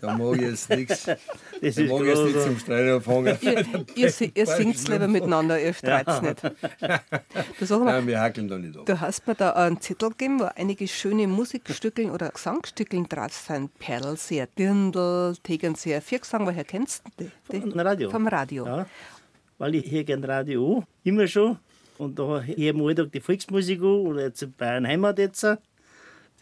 [0.00, 1.04] Da mag ich jetzt nichts.
[1.04, 1.16] Da
[1.60, 3.38] Das mag ist ich jetzt nicht zum Streit anfangen.
[3.40, 3.66] Ihr,
[3.96, 6.42] ihr, ihr singt lieber miteinander, ihr streit's nicht.
[6.42, 8.86] Du sag mal, Nein, wir hackeln da nicht ab.
[8.86, 13.76] Du hast mir da einen Zettel gegeben, wo einige schöne Musikstückeln oder Gesangstückeln drauf sind.
[13.78, 17.60] Perlseer, Dirndl, Tegernseer, Viergesang, woher kennst du die?
[17.60, 18.10] Vom Radio.
[18.10, 18.66] Vom Radio.
[18.66, 18.86] Ja,
[19.58, 21.58] weil ich höre gerne Radio an, immer schon.
[21.98, 25.46] Und da am Alltag die Volksmusik an, oder jetzt Bayern Heimat jetzt.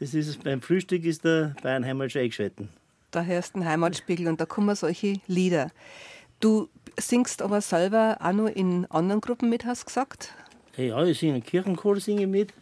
[0.00, 2.68] Das ist, beim Frühstück ist der Bayern Heimat schon eingeschalten.
[3.10, 5.70] Da hörst du einen Heimatspiegel und da kommen solche Lieder.
[6.40, 10.32] Du singst aber selber auch noch in anderen Gruppen mit, hast du gesagt?
[10.76, 12.52] Ja, ich singe einen Kirchenchor singe mit.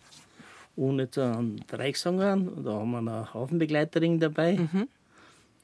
[0.74, 2.18] Und jetzt einen Dreigesang.
[2.46, 4.58] Und da haben wir eine Hafenbegleiterin dabei.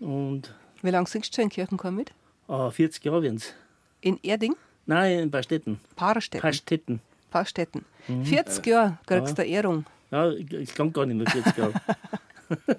[0.00, 2.12] Und Wie lange singst du schon in Kirchenchor mit?
[2.48, 3.52] äh, 40 Jahre werden es.
[4.00, 4.54] In Erding?
[4.86, 5.80] Nein, in Pastetten.
[5.96, 6.40] Paarstetten.
[6.42, 7.00] Pastetten.
[7.30, 7.84] Paarstetten.
[8.24, 9.86] 40 Jahre kriegst du eine Ehrung.
[10.10, 11.72] Ja, ich, kann gar nicht mehr 40 Jahre.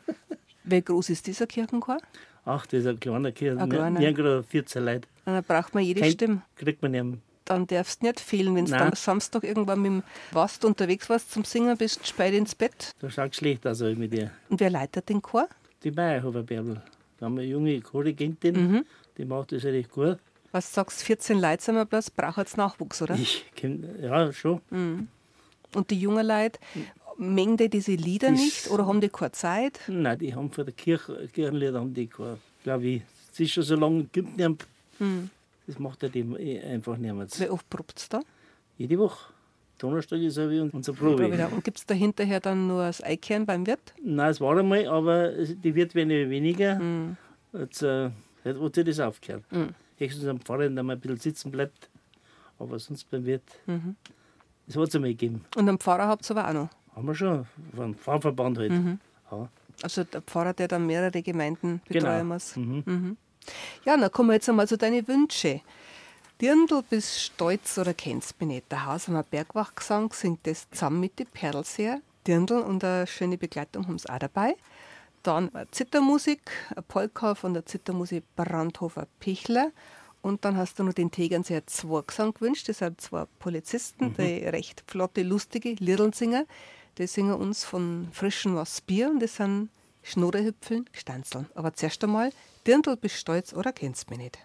[0.63, 1.97] Wie groß ist dieser Kirchenchor?
[2.45, 3.59] Ach, das ist ein kleiner Kirche.
[3.61, 4.13] Ein Wir kleiner.
[4.13, 5.07] gerade 14 Leute.
[5.25, 6.41] Dann braucht man jede Kein- Stimme.
[6.55, 7.19] Kriegt man nicht.
[7.45, 8.55] dann darfst du nicht fehlen.
[8.55, 12.55] Wenn du dann Samstag irgendwann mit dem Wast unterwegs warst zum Singen, bist spät ins
[12.55, 12.91] Bett.
[12.99, 14.31] Da schaut schlecht aus mit dir.
[14.49, 15.47] Und wer leitet den Chor?
[15.83, 16.81] Die Bayerhofer-Bärbel.
[17.19, 18.85] Da haben wir eine junge Chorregentin, Mhm.
[19.17, 20.17] die macht das recht gut.
[20.51, 23.13] Was sagst 14 Leute sind wir bloß, braucht jetzt Nachwuchs, oder?
[23.15, 24.61] Ich kenn, ja, schon.
[25.73, 26.59] Und die jungen Leute,
[27.17, 29.79] mengen die diese Lieder Das- nicht oder haben die keine Zeit?
[29.87, 33.01] Nein, die haben von der Kirche, Kirchenlieder haben die keine, glaube ich.
[33.31, 34.65] Es ist schon so lange, gibt nicht.
[35.67, 37.37] Das macht er dem eh einfach niemand.
[37.39, 38.21] Wie oft probt es da?
[38.77, 39.33] Jede Woche.
[39.77, 41.25] Donnerstag ist er wie unsere Probe.
[41.51, 43.93] Und gibt es da hinterher dann nur das Eikern beim Wirt?
[44.01, 46.29] Nein, es war einmal, aber die wird weniger.
[46.29, 47.15] weniger.
[47.51, 48.09] Jetzt äh,
[48.45, 49.43] hat sich das aufgehört.
[49.97, 51.89] Höchstens am Pfarrer, der mal ein bisschen sitzen bleibt.
[52.57, 53.43] Aber sonst beim Wirt.
[54.67, 55.43] Das hat es einmal gegeben.
[55.57, 56.69] Und am Pfarrer habt ihr aber auch noch.
[56.95, 57.45] Haben wir schon.
[57.75, 58.71] Vom Pfarrverband halt.
[59.31, 59.49] Ja.
[59.83, 62.05] Also der Pfarrer, der dann mehrere Gemeinden Genau.
[62.05, 62.55] betreuen muss.
[62.55, 63.17] Mhm.
[63.83, 65.61] Ja, dann kommen wir jetzt einmal zu deinen Wünschen.
[66.41, 68.71] Dirndl bist stolz oder kennst mich nicht.
[68.71, 72.01] Der Haus am Bergwachgesang singt das zusammen mit den Perlseer.
[72.27, 74.55] Dirndl und eine schöne Begleitung haben sie auch dabei.
[75.23, 79.71] Dann Zittermusik, eine Polka von der Zittermusik Brandhofer Pichler.
[80.21, 82.67] Und dann hast du noch den Tegernseer Zwergsang gewünscht.
[82.67, 86.45] Das sind zwei Polizisten, die recht flotte, lustige Lirlensinger.
[86.97, 89.69] Die singen uns von frischem was Bier und das sind
[90.01, 91.47] Schnurrehüpfeln, Stanzeln.
[91.53, 92.31] Aber zuerst einmal,
[92.65, 94.39] Dirndl bist stolz oder kennst mich nicht.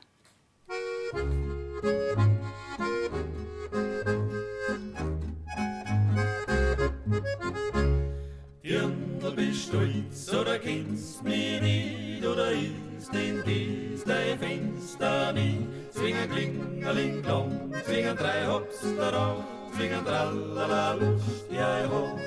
[8.65, 15.69] Dirndl bist stolz oder kennst mich nicht oder ist in dies dein Fenster nie?
[15.93, 19.37] Zwingen klingeling klong, zwingen drei Hops da
[19.75, 22.19] zwingen tralala Lust, ja ho.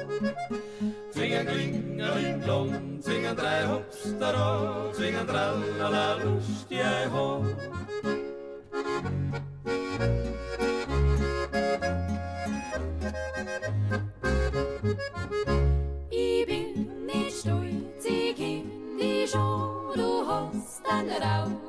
[1.13, 4.31] Zwingen klingeling klong, zwingen drei Hops da
[4.93, 7.43] zwingen tralala Lust, ja ho.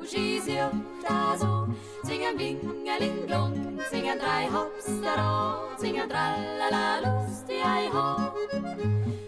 [0.05, 1.67] Der Rauschis Jocht also.
[2.03, 8.31] Singen Blingeling blond, singen drei Hops da singen tralala lustig ei ho.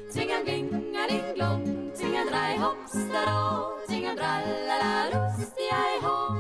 [0.10, 6.37] Singen Blingeling blond, singen drei Hops da singen tralala lustig ei ho.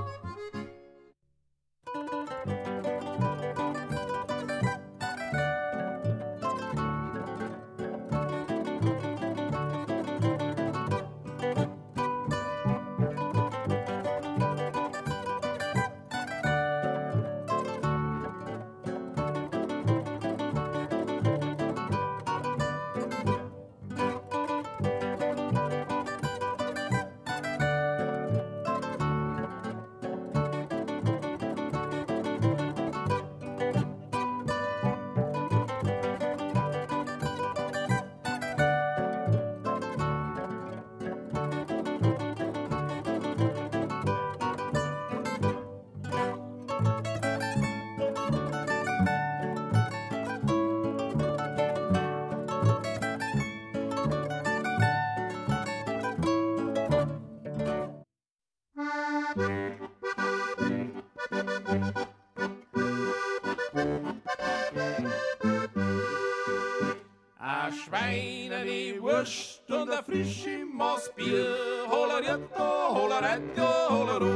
[68.97, 71.55] Feine Wurst und ein frische Maßbier.
[71.89, 74.31] Holleretto, Holleretto, Hollero.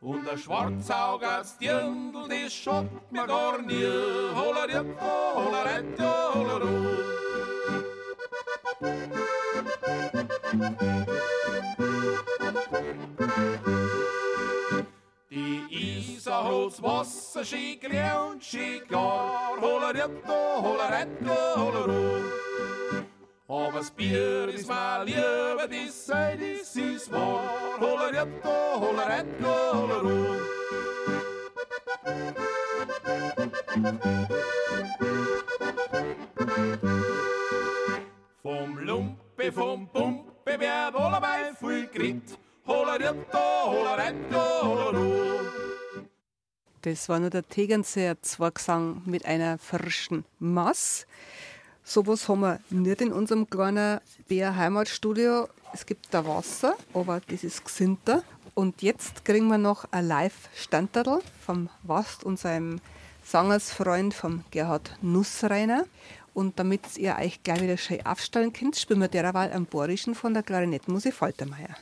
[0.00, 3.86] Und ein schwarzauges Dirndl, das schaut mir gar nie.
[4.34, 6.66] Holleretto, Holleretto, Hollero.
[15.30, 19.56] Die Isar holt's Wasser grün und schön klar.
[19.60, 22.46] Holleretto, Holleretto, Hollero.
[23.48, 27.78] Aber das Bier ist mal lieber, das sei, das ist wahr.
[27.78, 30.36] Holleretto, Holleretto, Hollero.
[38.42, 42.36] Vom Lumpe, vom Pumpe, wer wohl dabei viel kriegt.
[42.66, 45.40] Holleretto, Holleretto, Hollero.
[46.82, 51.06] Das war nur der Tegernseer Zwergsang mit einer frischen Mass.
[51.88, 55.46] Sowas haben wir nicht in unserem kleinen Bär Heimatstudio.
[55.72, 58.24] Es gibt da Wasser, aber das ist gesinter.
[58.54, 62.80] Und jetzt kriegen wir noch ein Live-Standardl vom Wast und seinem
[63.24, 65.84] Sangersfreund vom Gerhard Nussreiner.
[66.34, 70.34] Und damit ihr euch gleich wieder schön aufstellen könnt, spielen wir derweil am Borischen von
[70.34, 71.76] der Klarinettenmusik Faltermeier.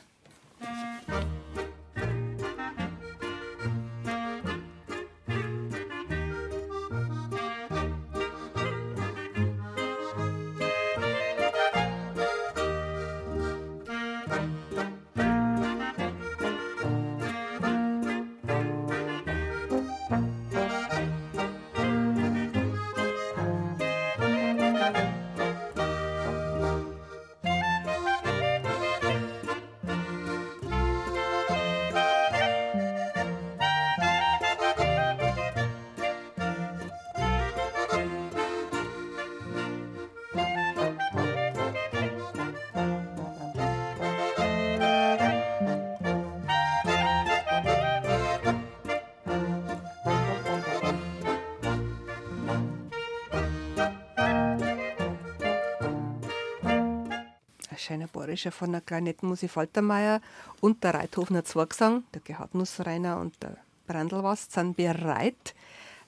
[58.35, 60.21] Schöner Bayerischer von der Klarinettenmusik Faltermeier
[60.61, 63.57] und der Reithofener Zwergsang, der Gerhard Nussreiner und der
[63.87, 65.55] Brandelwast sind bereit,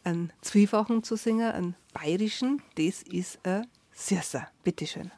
[0.03, 2.61] einen Zwiefachen zu singen, einen bayerischen.
[2.75, 4.47] Das ist ein Süßer.
[4.63, 5.11] Bitteschön.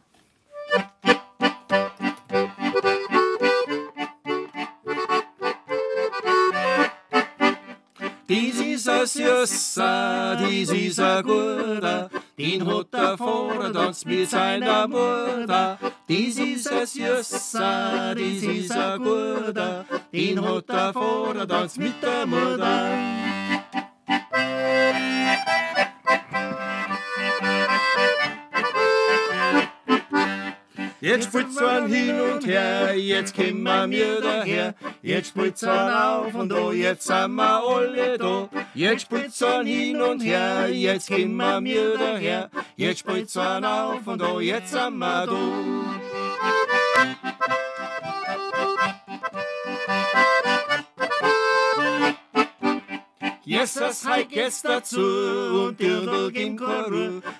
[8.28, 15.78] Dies ist ein Süßer, dies ist ein Guter, den hat Vater tanzt mit seiner Mutter.
[16.08, 23.29] Dies ist ein Süßer, dies ist ein Guter, den hat Vater tanzt mit der Mutter.
[31.02, 34.76] Jetzt spielt's ein hin und her, jetzt kommen wir mir daher.
[35.02, 38.50] Jetzt spielt's ein auf und da, jetzt sind wir alle da.
[38.74, 42.50] Jetzt spielt's ein hin und her, jetzt kommen wir mir daher.
[42.76, 45.89] Jetzt spielt's ein auf und da, jetzt sind wir da.
[53.50, 56.86] Jesus heik jetzt dazu und Dirndl im Chor.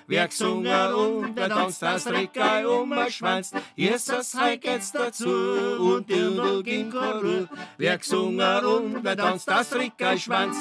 [0.08, 3.52] Wer gesungen und wer tanzt das Reckei um ein Schwanz.
[3.76, 7.22] Jesus heik jetzt dazu und Dirndl im Chor.
[7.78, 10.56] Wer gesungen und wer tanzt das Reckei Schwanz.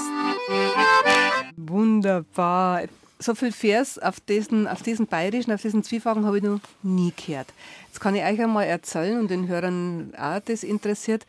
[1.57, 2.83] Wunderbar.
[3.17, 7.11] So viel Vers auf diesen, auf diesen bayerischen, auf diesen Zwiefachen habe ich noch nie
[7.25, 7.47] gehört.
[7.87, 11.25] Jetzt kann ich euch einmal erzählen und den Hörern auch das interessiert.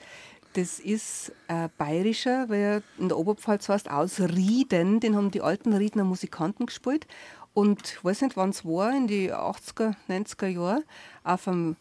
[0.54, 4.98] Das ist ein bayerischer, weil in der Oberpfalz heißt, aus Rieden.
[4.98, 7.06] Den haben die alten Riedener Musikanten gespielt.
[7.54, 10.84] Und ich weiß nicht, wann es war, in die 80er, 90er Jahre,
[11.24, 11.76] auf einem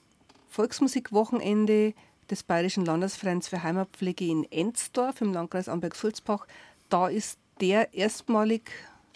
[0.50, 1.94] Volksmusikwochenende
[2.30, 6.46] des Bayerischen Landesvereins für Heimatpflege in Enzdorf im Landkreis Amberg-Sulzbach.
[6.90, 8.70] Da ist der erstmalig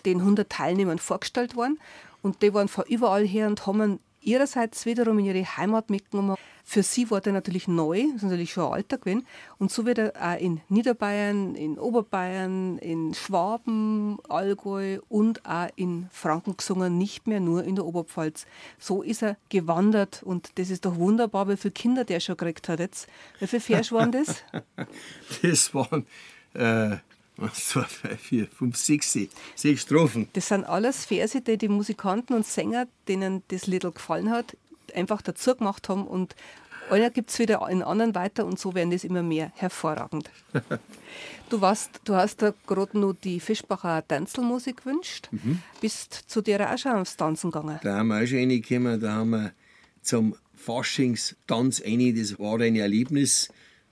[0.06, 1.80] den 100 Teilnehmern vorgestellt worden.
[2.22, 6.36] Und die waren von überall her und haben ihrerseits wiederum in ihre Heimat mitgenommen.
[6.66, 9.28] Für sie war der natürlich neu, das ist natürlich schon ein Alter gewesen.
[9.60, 16.08] Und so wird er auch in Niederbayern, in Oberbayern, in Schwaben, Allgäu und auch in
[16.12, 18.46] Franken gesungen, nicht mehr nur in der Oberpfalz.
[18.80, 22.70] So ist er gewandert und das ist doch wunderbar, wie viele Kinder der schon gekriegt
[22.70, 23.08] hat jetzt.
[23.40, 24.44] Wie viele Vers waren das?
[25.42, 26.06] Das waren
[26.54, 26.98] äh,
[27.38, 29.18] eins, zwei, drei, vier, fünf, sechs,
[29.56, 30.28] sechs Strophen.
[30.34, 34.58] Das sind alles Verse, die die Musikanten und Sänger, denen das Lied gefallen hat,
[34.94, 36.36] einfach dazu gemacht haben und
[36.90, 39.52] Einer gibt es wieder in anderen weiter und so werden das immer mehr.
[39.56, 40.30] Hervorragend.
[41.50, 45.30] Du, warst, du hast da gerade noch die Fischbacher Tänzelmusik gewünscht.
[45.82, 47.80] Bist zu der auch schon aufs Tanzen gegangen?
[47.84, 49.52] Da haben wir auch schon reingekommen, da haben wir
[50.02, 53.50] zum Faschingstanz rein, das war ein Erlebnis.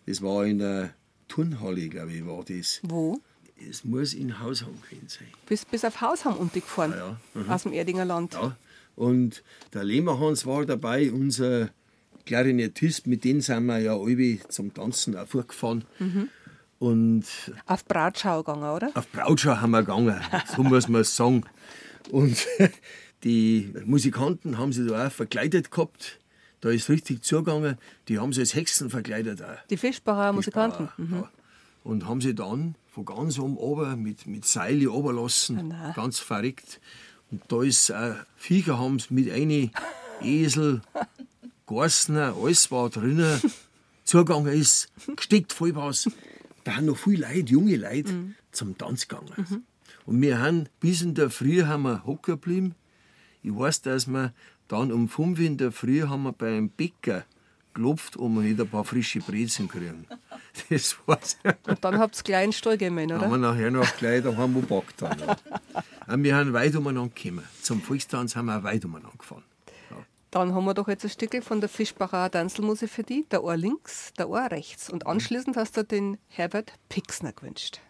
[0.07, 0.95] Das war in der
[1.27, 2.79] Turnhalle, glaube ich, war das.
[2.81, 3.19] Wo?
[3.70, 5.28] Es muss in Hausham gewesen sein.
[5.47, 7.53] Bist bis auf Hausham untergefahren, Ja, ja.
[7.53, 8.34] aus dem Erdinger Land.
[8.34, 8.55] Ja.
[8.95, 9.43] Und
[9.74, 11.70] der Lehmerhans war dabei, unser
[12.26, 15.86] Klarinettist, mit dem sind wir ja alle zum Tanzen auch vorgefahren.
[16.80, 17.26] Und
[17.68, 18.91] Auf Brautschau gegangen, oder?
[18.95, 20.20] auf Brautschau haben wir gegangen,
[20.55, 21.43] so muss man es sagen.
[22.09, 22.45] Und
[23.24, 26.20] die Musikanten haben sich da auch verkleidet gehabt.
[26.62, 27.78] Da ist richtig zugegangen.
[28.07, 29.57] Die haben sich als Hexen verkleidet auch.
[29.70, 30.89] Die Fischbacher Musikanten.
[30.97, 31.14] Mhm.
[31.16, 31.32] Ja.
[31.84, 35.69] Und haben sie dann von ganz oben ober mit, mit Seile runterlassen.
[35.69, 35.91] Na.
[35.93, 36.81] Ganz verrückt.
[37.31, 39.71] Und da ist auch Viecher haben mit einem
[40.21, 40.81] Esel,
[41.65, 43.39] Garsner, alles war drinnen.
[44.03, 46.09] Zugegangen ist, gesteckt voll was.
[46.65, 49.65] Da haben noch viele Leute, junge Leute, zum Tanz gegangen.
[50.05, 52.75] Und wir haben bis in der Früh haben wir hocken geblieben.
[53.41, 54.33] Ich weiß, dass wir
[54.67, 57.25] dann um 5 Uhr in der Früh haben wir beim Bäcker
[57.74, 60.05] geklopft, um wir nicht ein paar frische Brezen kriegen.
[60.69, 61.38] Das war's.
[61.65, 63.38] Und dann habt ihr gleich einen Stall gemeint, haben wir oder?
[63.38, 65.01] nachher noch gleich daheim gepackt.
[65.01, 65.38] Dann, ja.
[66.13, 67.45] Und wir haben weit umeinander gekommen.
[67.61, 69.43] Zum Volkstanz haben wir auch weit umeinander gefahren.
[70.32, 73.26] Dann haben wir doch jetzt ein Stückel von der Fischbacher Tanzelmusik für die.
[73.32, 74.89] Der Ohr links, der Ohr rechts.
[74.89, 77.82] Und anschließend hast du den Herbert Pixner gewünscht.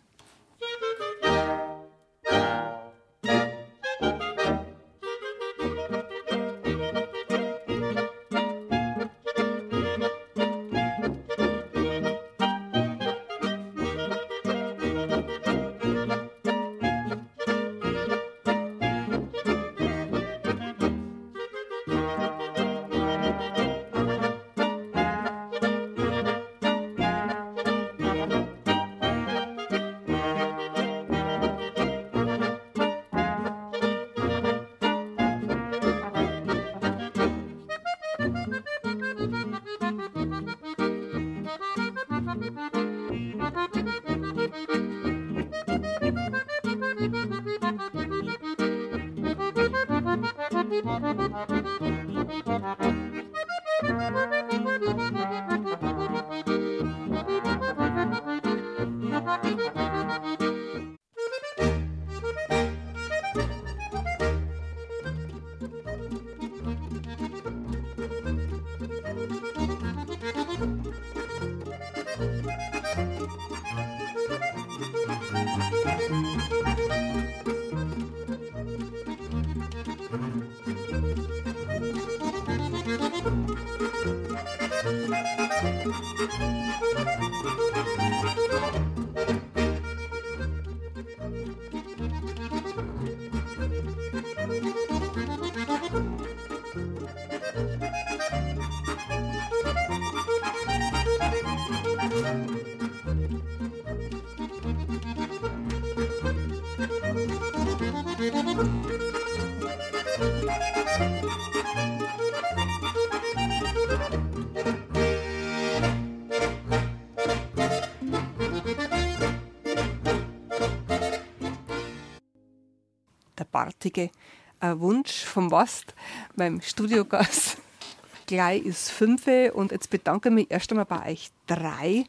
[123.81, 124.11] Bartige.
[124.59, 125.95] Ein Wunsch vom Wast,
[126.35, 127.57] meinem Studiogast.
[128.27, 129.25] Gleich ist fünf
[129.55, 132.05] und jetzt bedanke ich mich erst einmal bei euch drei,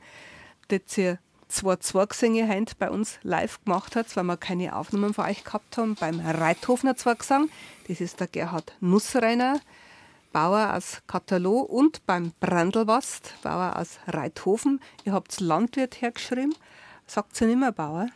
[0.69, 1.19] dass ihr
[1.49, 5.79] zwei Zwergsänge heute bei uns live gemacht habt, weil wir keine Aufnahmen von euch gehabt
[5.79, 5.95] haben.
[5.95, 7.49] Beim Reithofner Zwergsang,
[7.89, 9.59] das ist der Gerhard Nussreiner,
[10.31, 14.79] Bauer aus Katalow und beim Brandelwast, Bauer aus Reithofen.
[15.05, 16.55] Ihr habt Landwirt hergeschrieben.
[17.07, 18.09] Sagt ihr nicht mehr Bauer?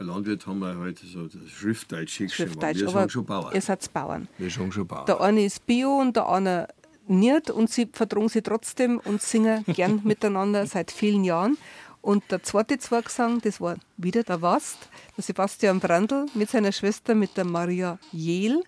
[0.00, 2.52] Ein Landwirt haben wir heute so das Schriftdeutsch geschrieben.
[2.52, 3.54] Schriftdeutsch, Wir aber sagen schon Bauer.
[3.54, 4.28] ihr seid Bauern.
[4.38, 5.04] Wir sagen schon Bauer.
[5.04, 6.68] Der eine ist Bio und der andere
[7.06, 11.58] nicht und sie verdrungen sie trotzdem und singen gern miteinander seit vielen Jahren.
[12.00, 14.88] Und der zweite Zwergsang, das war wieder der Wast,
[15.18, 18.62] der Sebastian Brandl mit seiner Schwester, mit der Maria Jehl,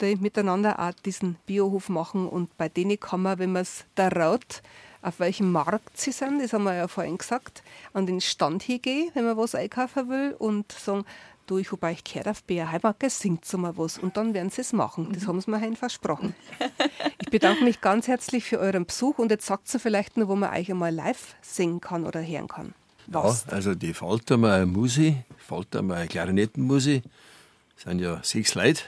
[0.00, 2.28] die miteinander auch diesen Biohof machen.
[2.28, 4.62] Und bei denen kann man, wenn man es da raut,
[5.06, 9.10] auf welchem Markt sie sind, das haben wir ja vorhin gesagt, an den Stand hingehen,
[9.14, 11.04] wenn man was einkaufen will und sagen,
[11.46, 13.98] du, ich habe euch gehört auf BR Heimarke, singt so mal was.
[13.98, 15.12] Und dann werden sie es machen.
[15.12, 16.34] Das haben sie mir heute versprochen.
[17.18, 20.36] Ich bedanke mich ganz herzlich für euren Besuch und jetzt sagt sie vielleicht noch, wo
[20.36, 22.72] man euch einmal live singen kann oder hören kann.
[23.08, 23.48] Ja, Was?
[23.48, 27.02] also die Falter mal eine Musi, Falter mal eine Klarinettenmusi.
[27.74, 28.82] Das sind ja sechs Leute.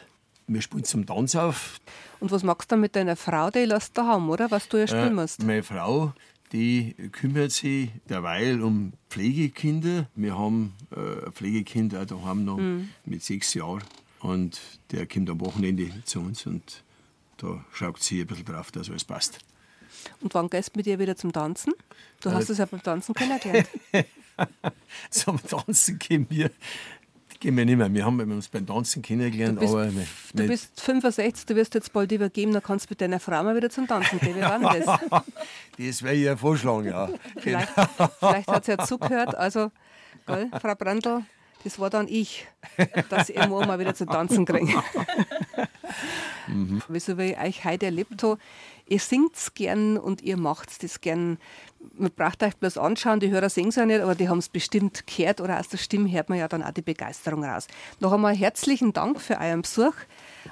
[0.49, 1.79] Wir spielen zum Tanz auf.
[2.21, 3.51] Und was machst du dann mit deiner Frau?
[3.51, 4.51] Die lässt da haben, oder?
[4.51, 5.41] Was du ja spielen musst.
[5.43, 6.13] Äh, meine Frau,
[6.53, 10.09] die kümmert sich derweil um Pflegekinder.
[10.15, 12.59] Wir haben äh, ein Pflegekind auch daheim noch
[13.05, 13.85] mit sechs Jahren.
[14.21, 16.83] Und der kommt am Wochenende zu uns und
[17.37, 19.39] da schaut sie ein bisschen drauf, dass alles passt.
[20.21, 21.73] Und wann gehst du mit ihr wieder zum Tanzen?
[22.21, 23.69] Du Äh, hast es ja beim Tanzen kennengelernt.
[25.11, 26.51] Zum Tanzen gehen wir,
[27.41, 27.93] gehen wir nicht mehr.
[27.93, 29.91] Wir haben uns beim Tanzen kennengelernt, Du bist, aber
[30.35, 33.55] du bist 65, du wirst jetzt bald übergeben, dann kannst du mit deiner Frau mal
[33.57, 34.37] wieder zum Tanzen gehen.
[34.37, 35.25] Wie war denn das?
[35.79, 37.09] das wäre ja ein Vorschlag, ja.
[37.39, 37.69] Vielleicht,
[38.19, 39.35] vielleicht hat sie ja zugehört.
[39.35, 39.71] Also,
[40.27, 41.23] gell, Frau Brandl,
[41.65, 42.47] das war dann ich,
[43.09, 44.83] dass ich irgendwo mal wieder zu tanzen kriege.
[46.89, 48.39] Wieso wie ich euch heute erlebt habe,
[48.87, 51.39] ihr singt's gern und ihr macht's das gern.
[51.97, 54.49] Man braucht euch bloß anschauen, die Hörer singen es ja nicht, aber die haben es
[54.49, 57.67] bestimmt gehört oder aus der Stimme hört man ja dann auch die Begeisterung raus.
[58.01, 59.95] Noch einmal herzlichen Dank für euren Besuch.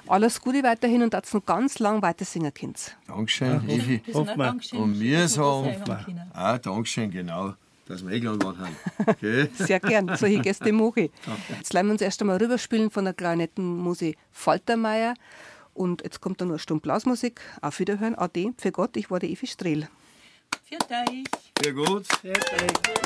[0.07, 2.95] Alles Gute weiterhin und noch ganz lang weiter singen könnt.
[3.07, 4.01] Dankeschön, Evi.
[4.13, 7.55] Dankeschön, Und wir sagen, ah, Dankeschön, genau,
[7.87, 8.75] dass wir eingeladen worden haben.
[9.21, 9.49] Gell?
[9.53, 11.11] Sehr gern, solche Gäste mache ich.
[11.49, 15.13] Jetzt lassen wir uns erst einmal rüberspielen von der kleinen Musik Faltermeier.
[15.73, 17.39] Und jetzt kommt dann noch eine Stunde Blasmusik.
[17.61, 19.87] Auf Wiederhören, Ade, für Gott, ich war die Evi Strehl.
[20.63, 21.27] Für dich.
[21.61, 22.05] Sehr gut.
[22.21, 22.97] Sehr gut.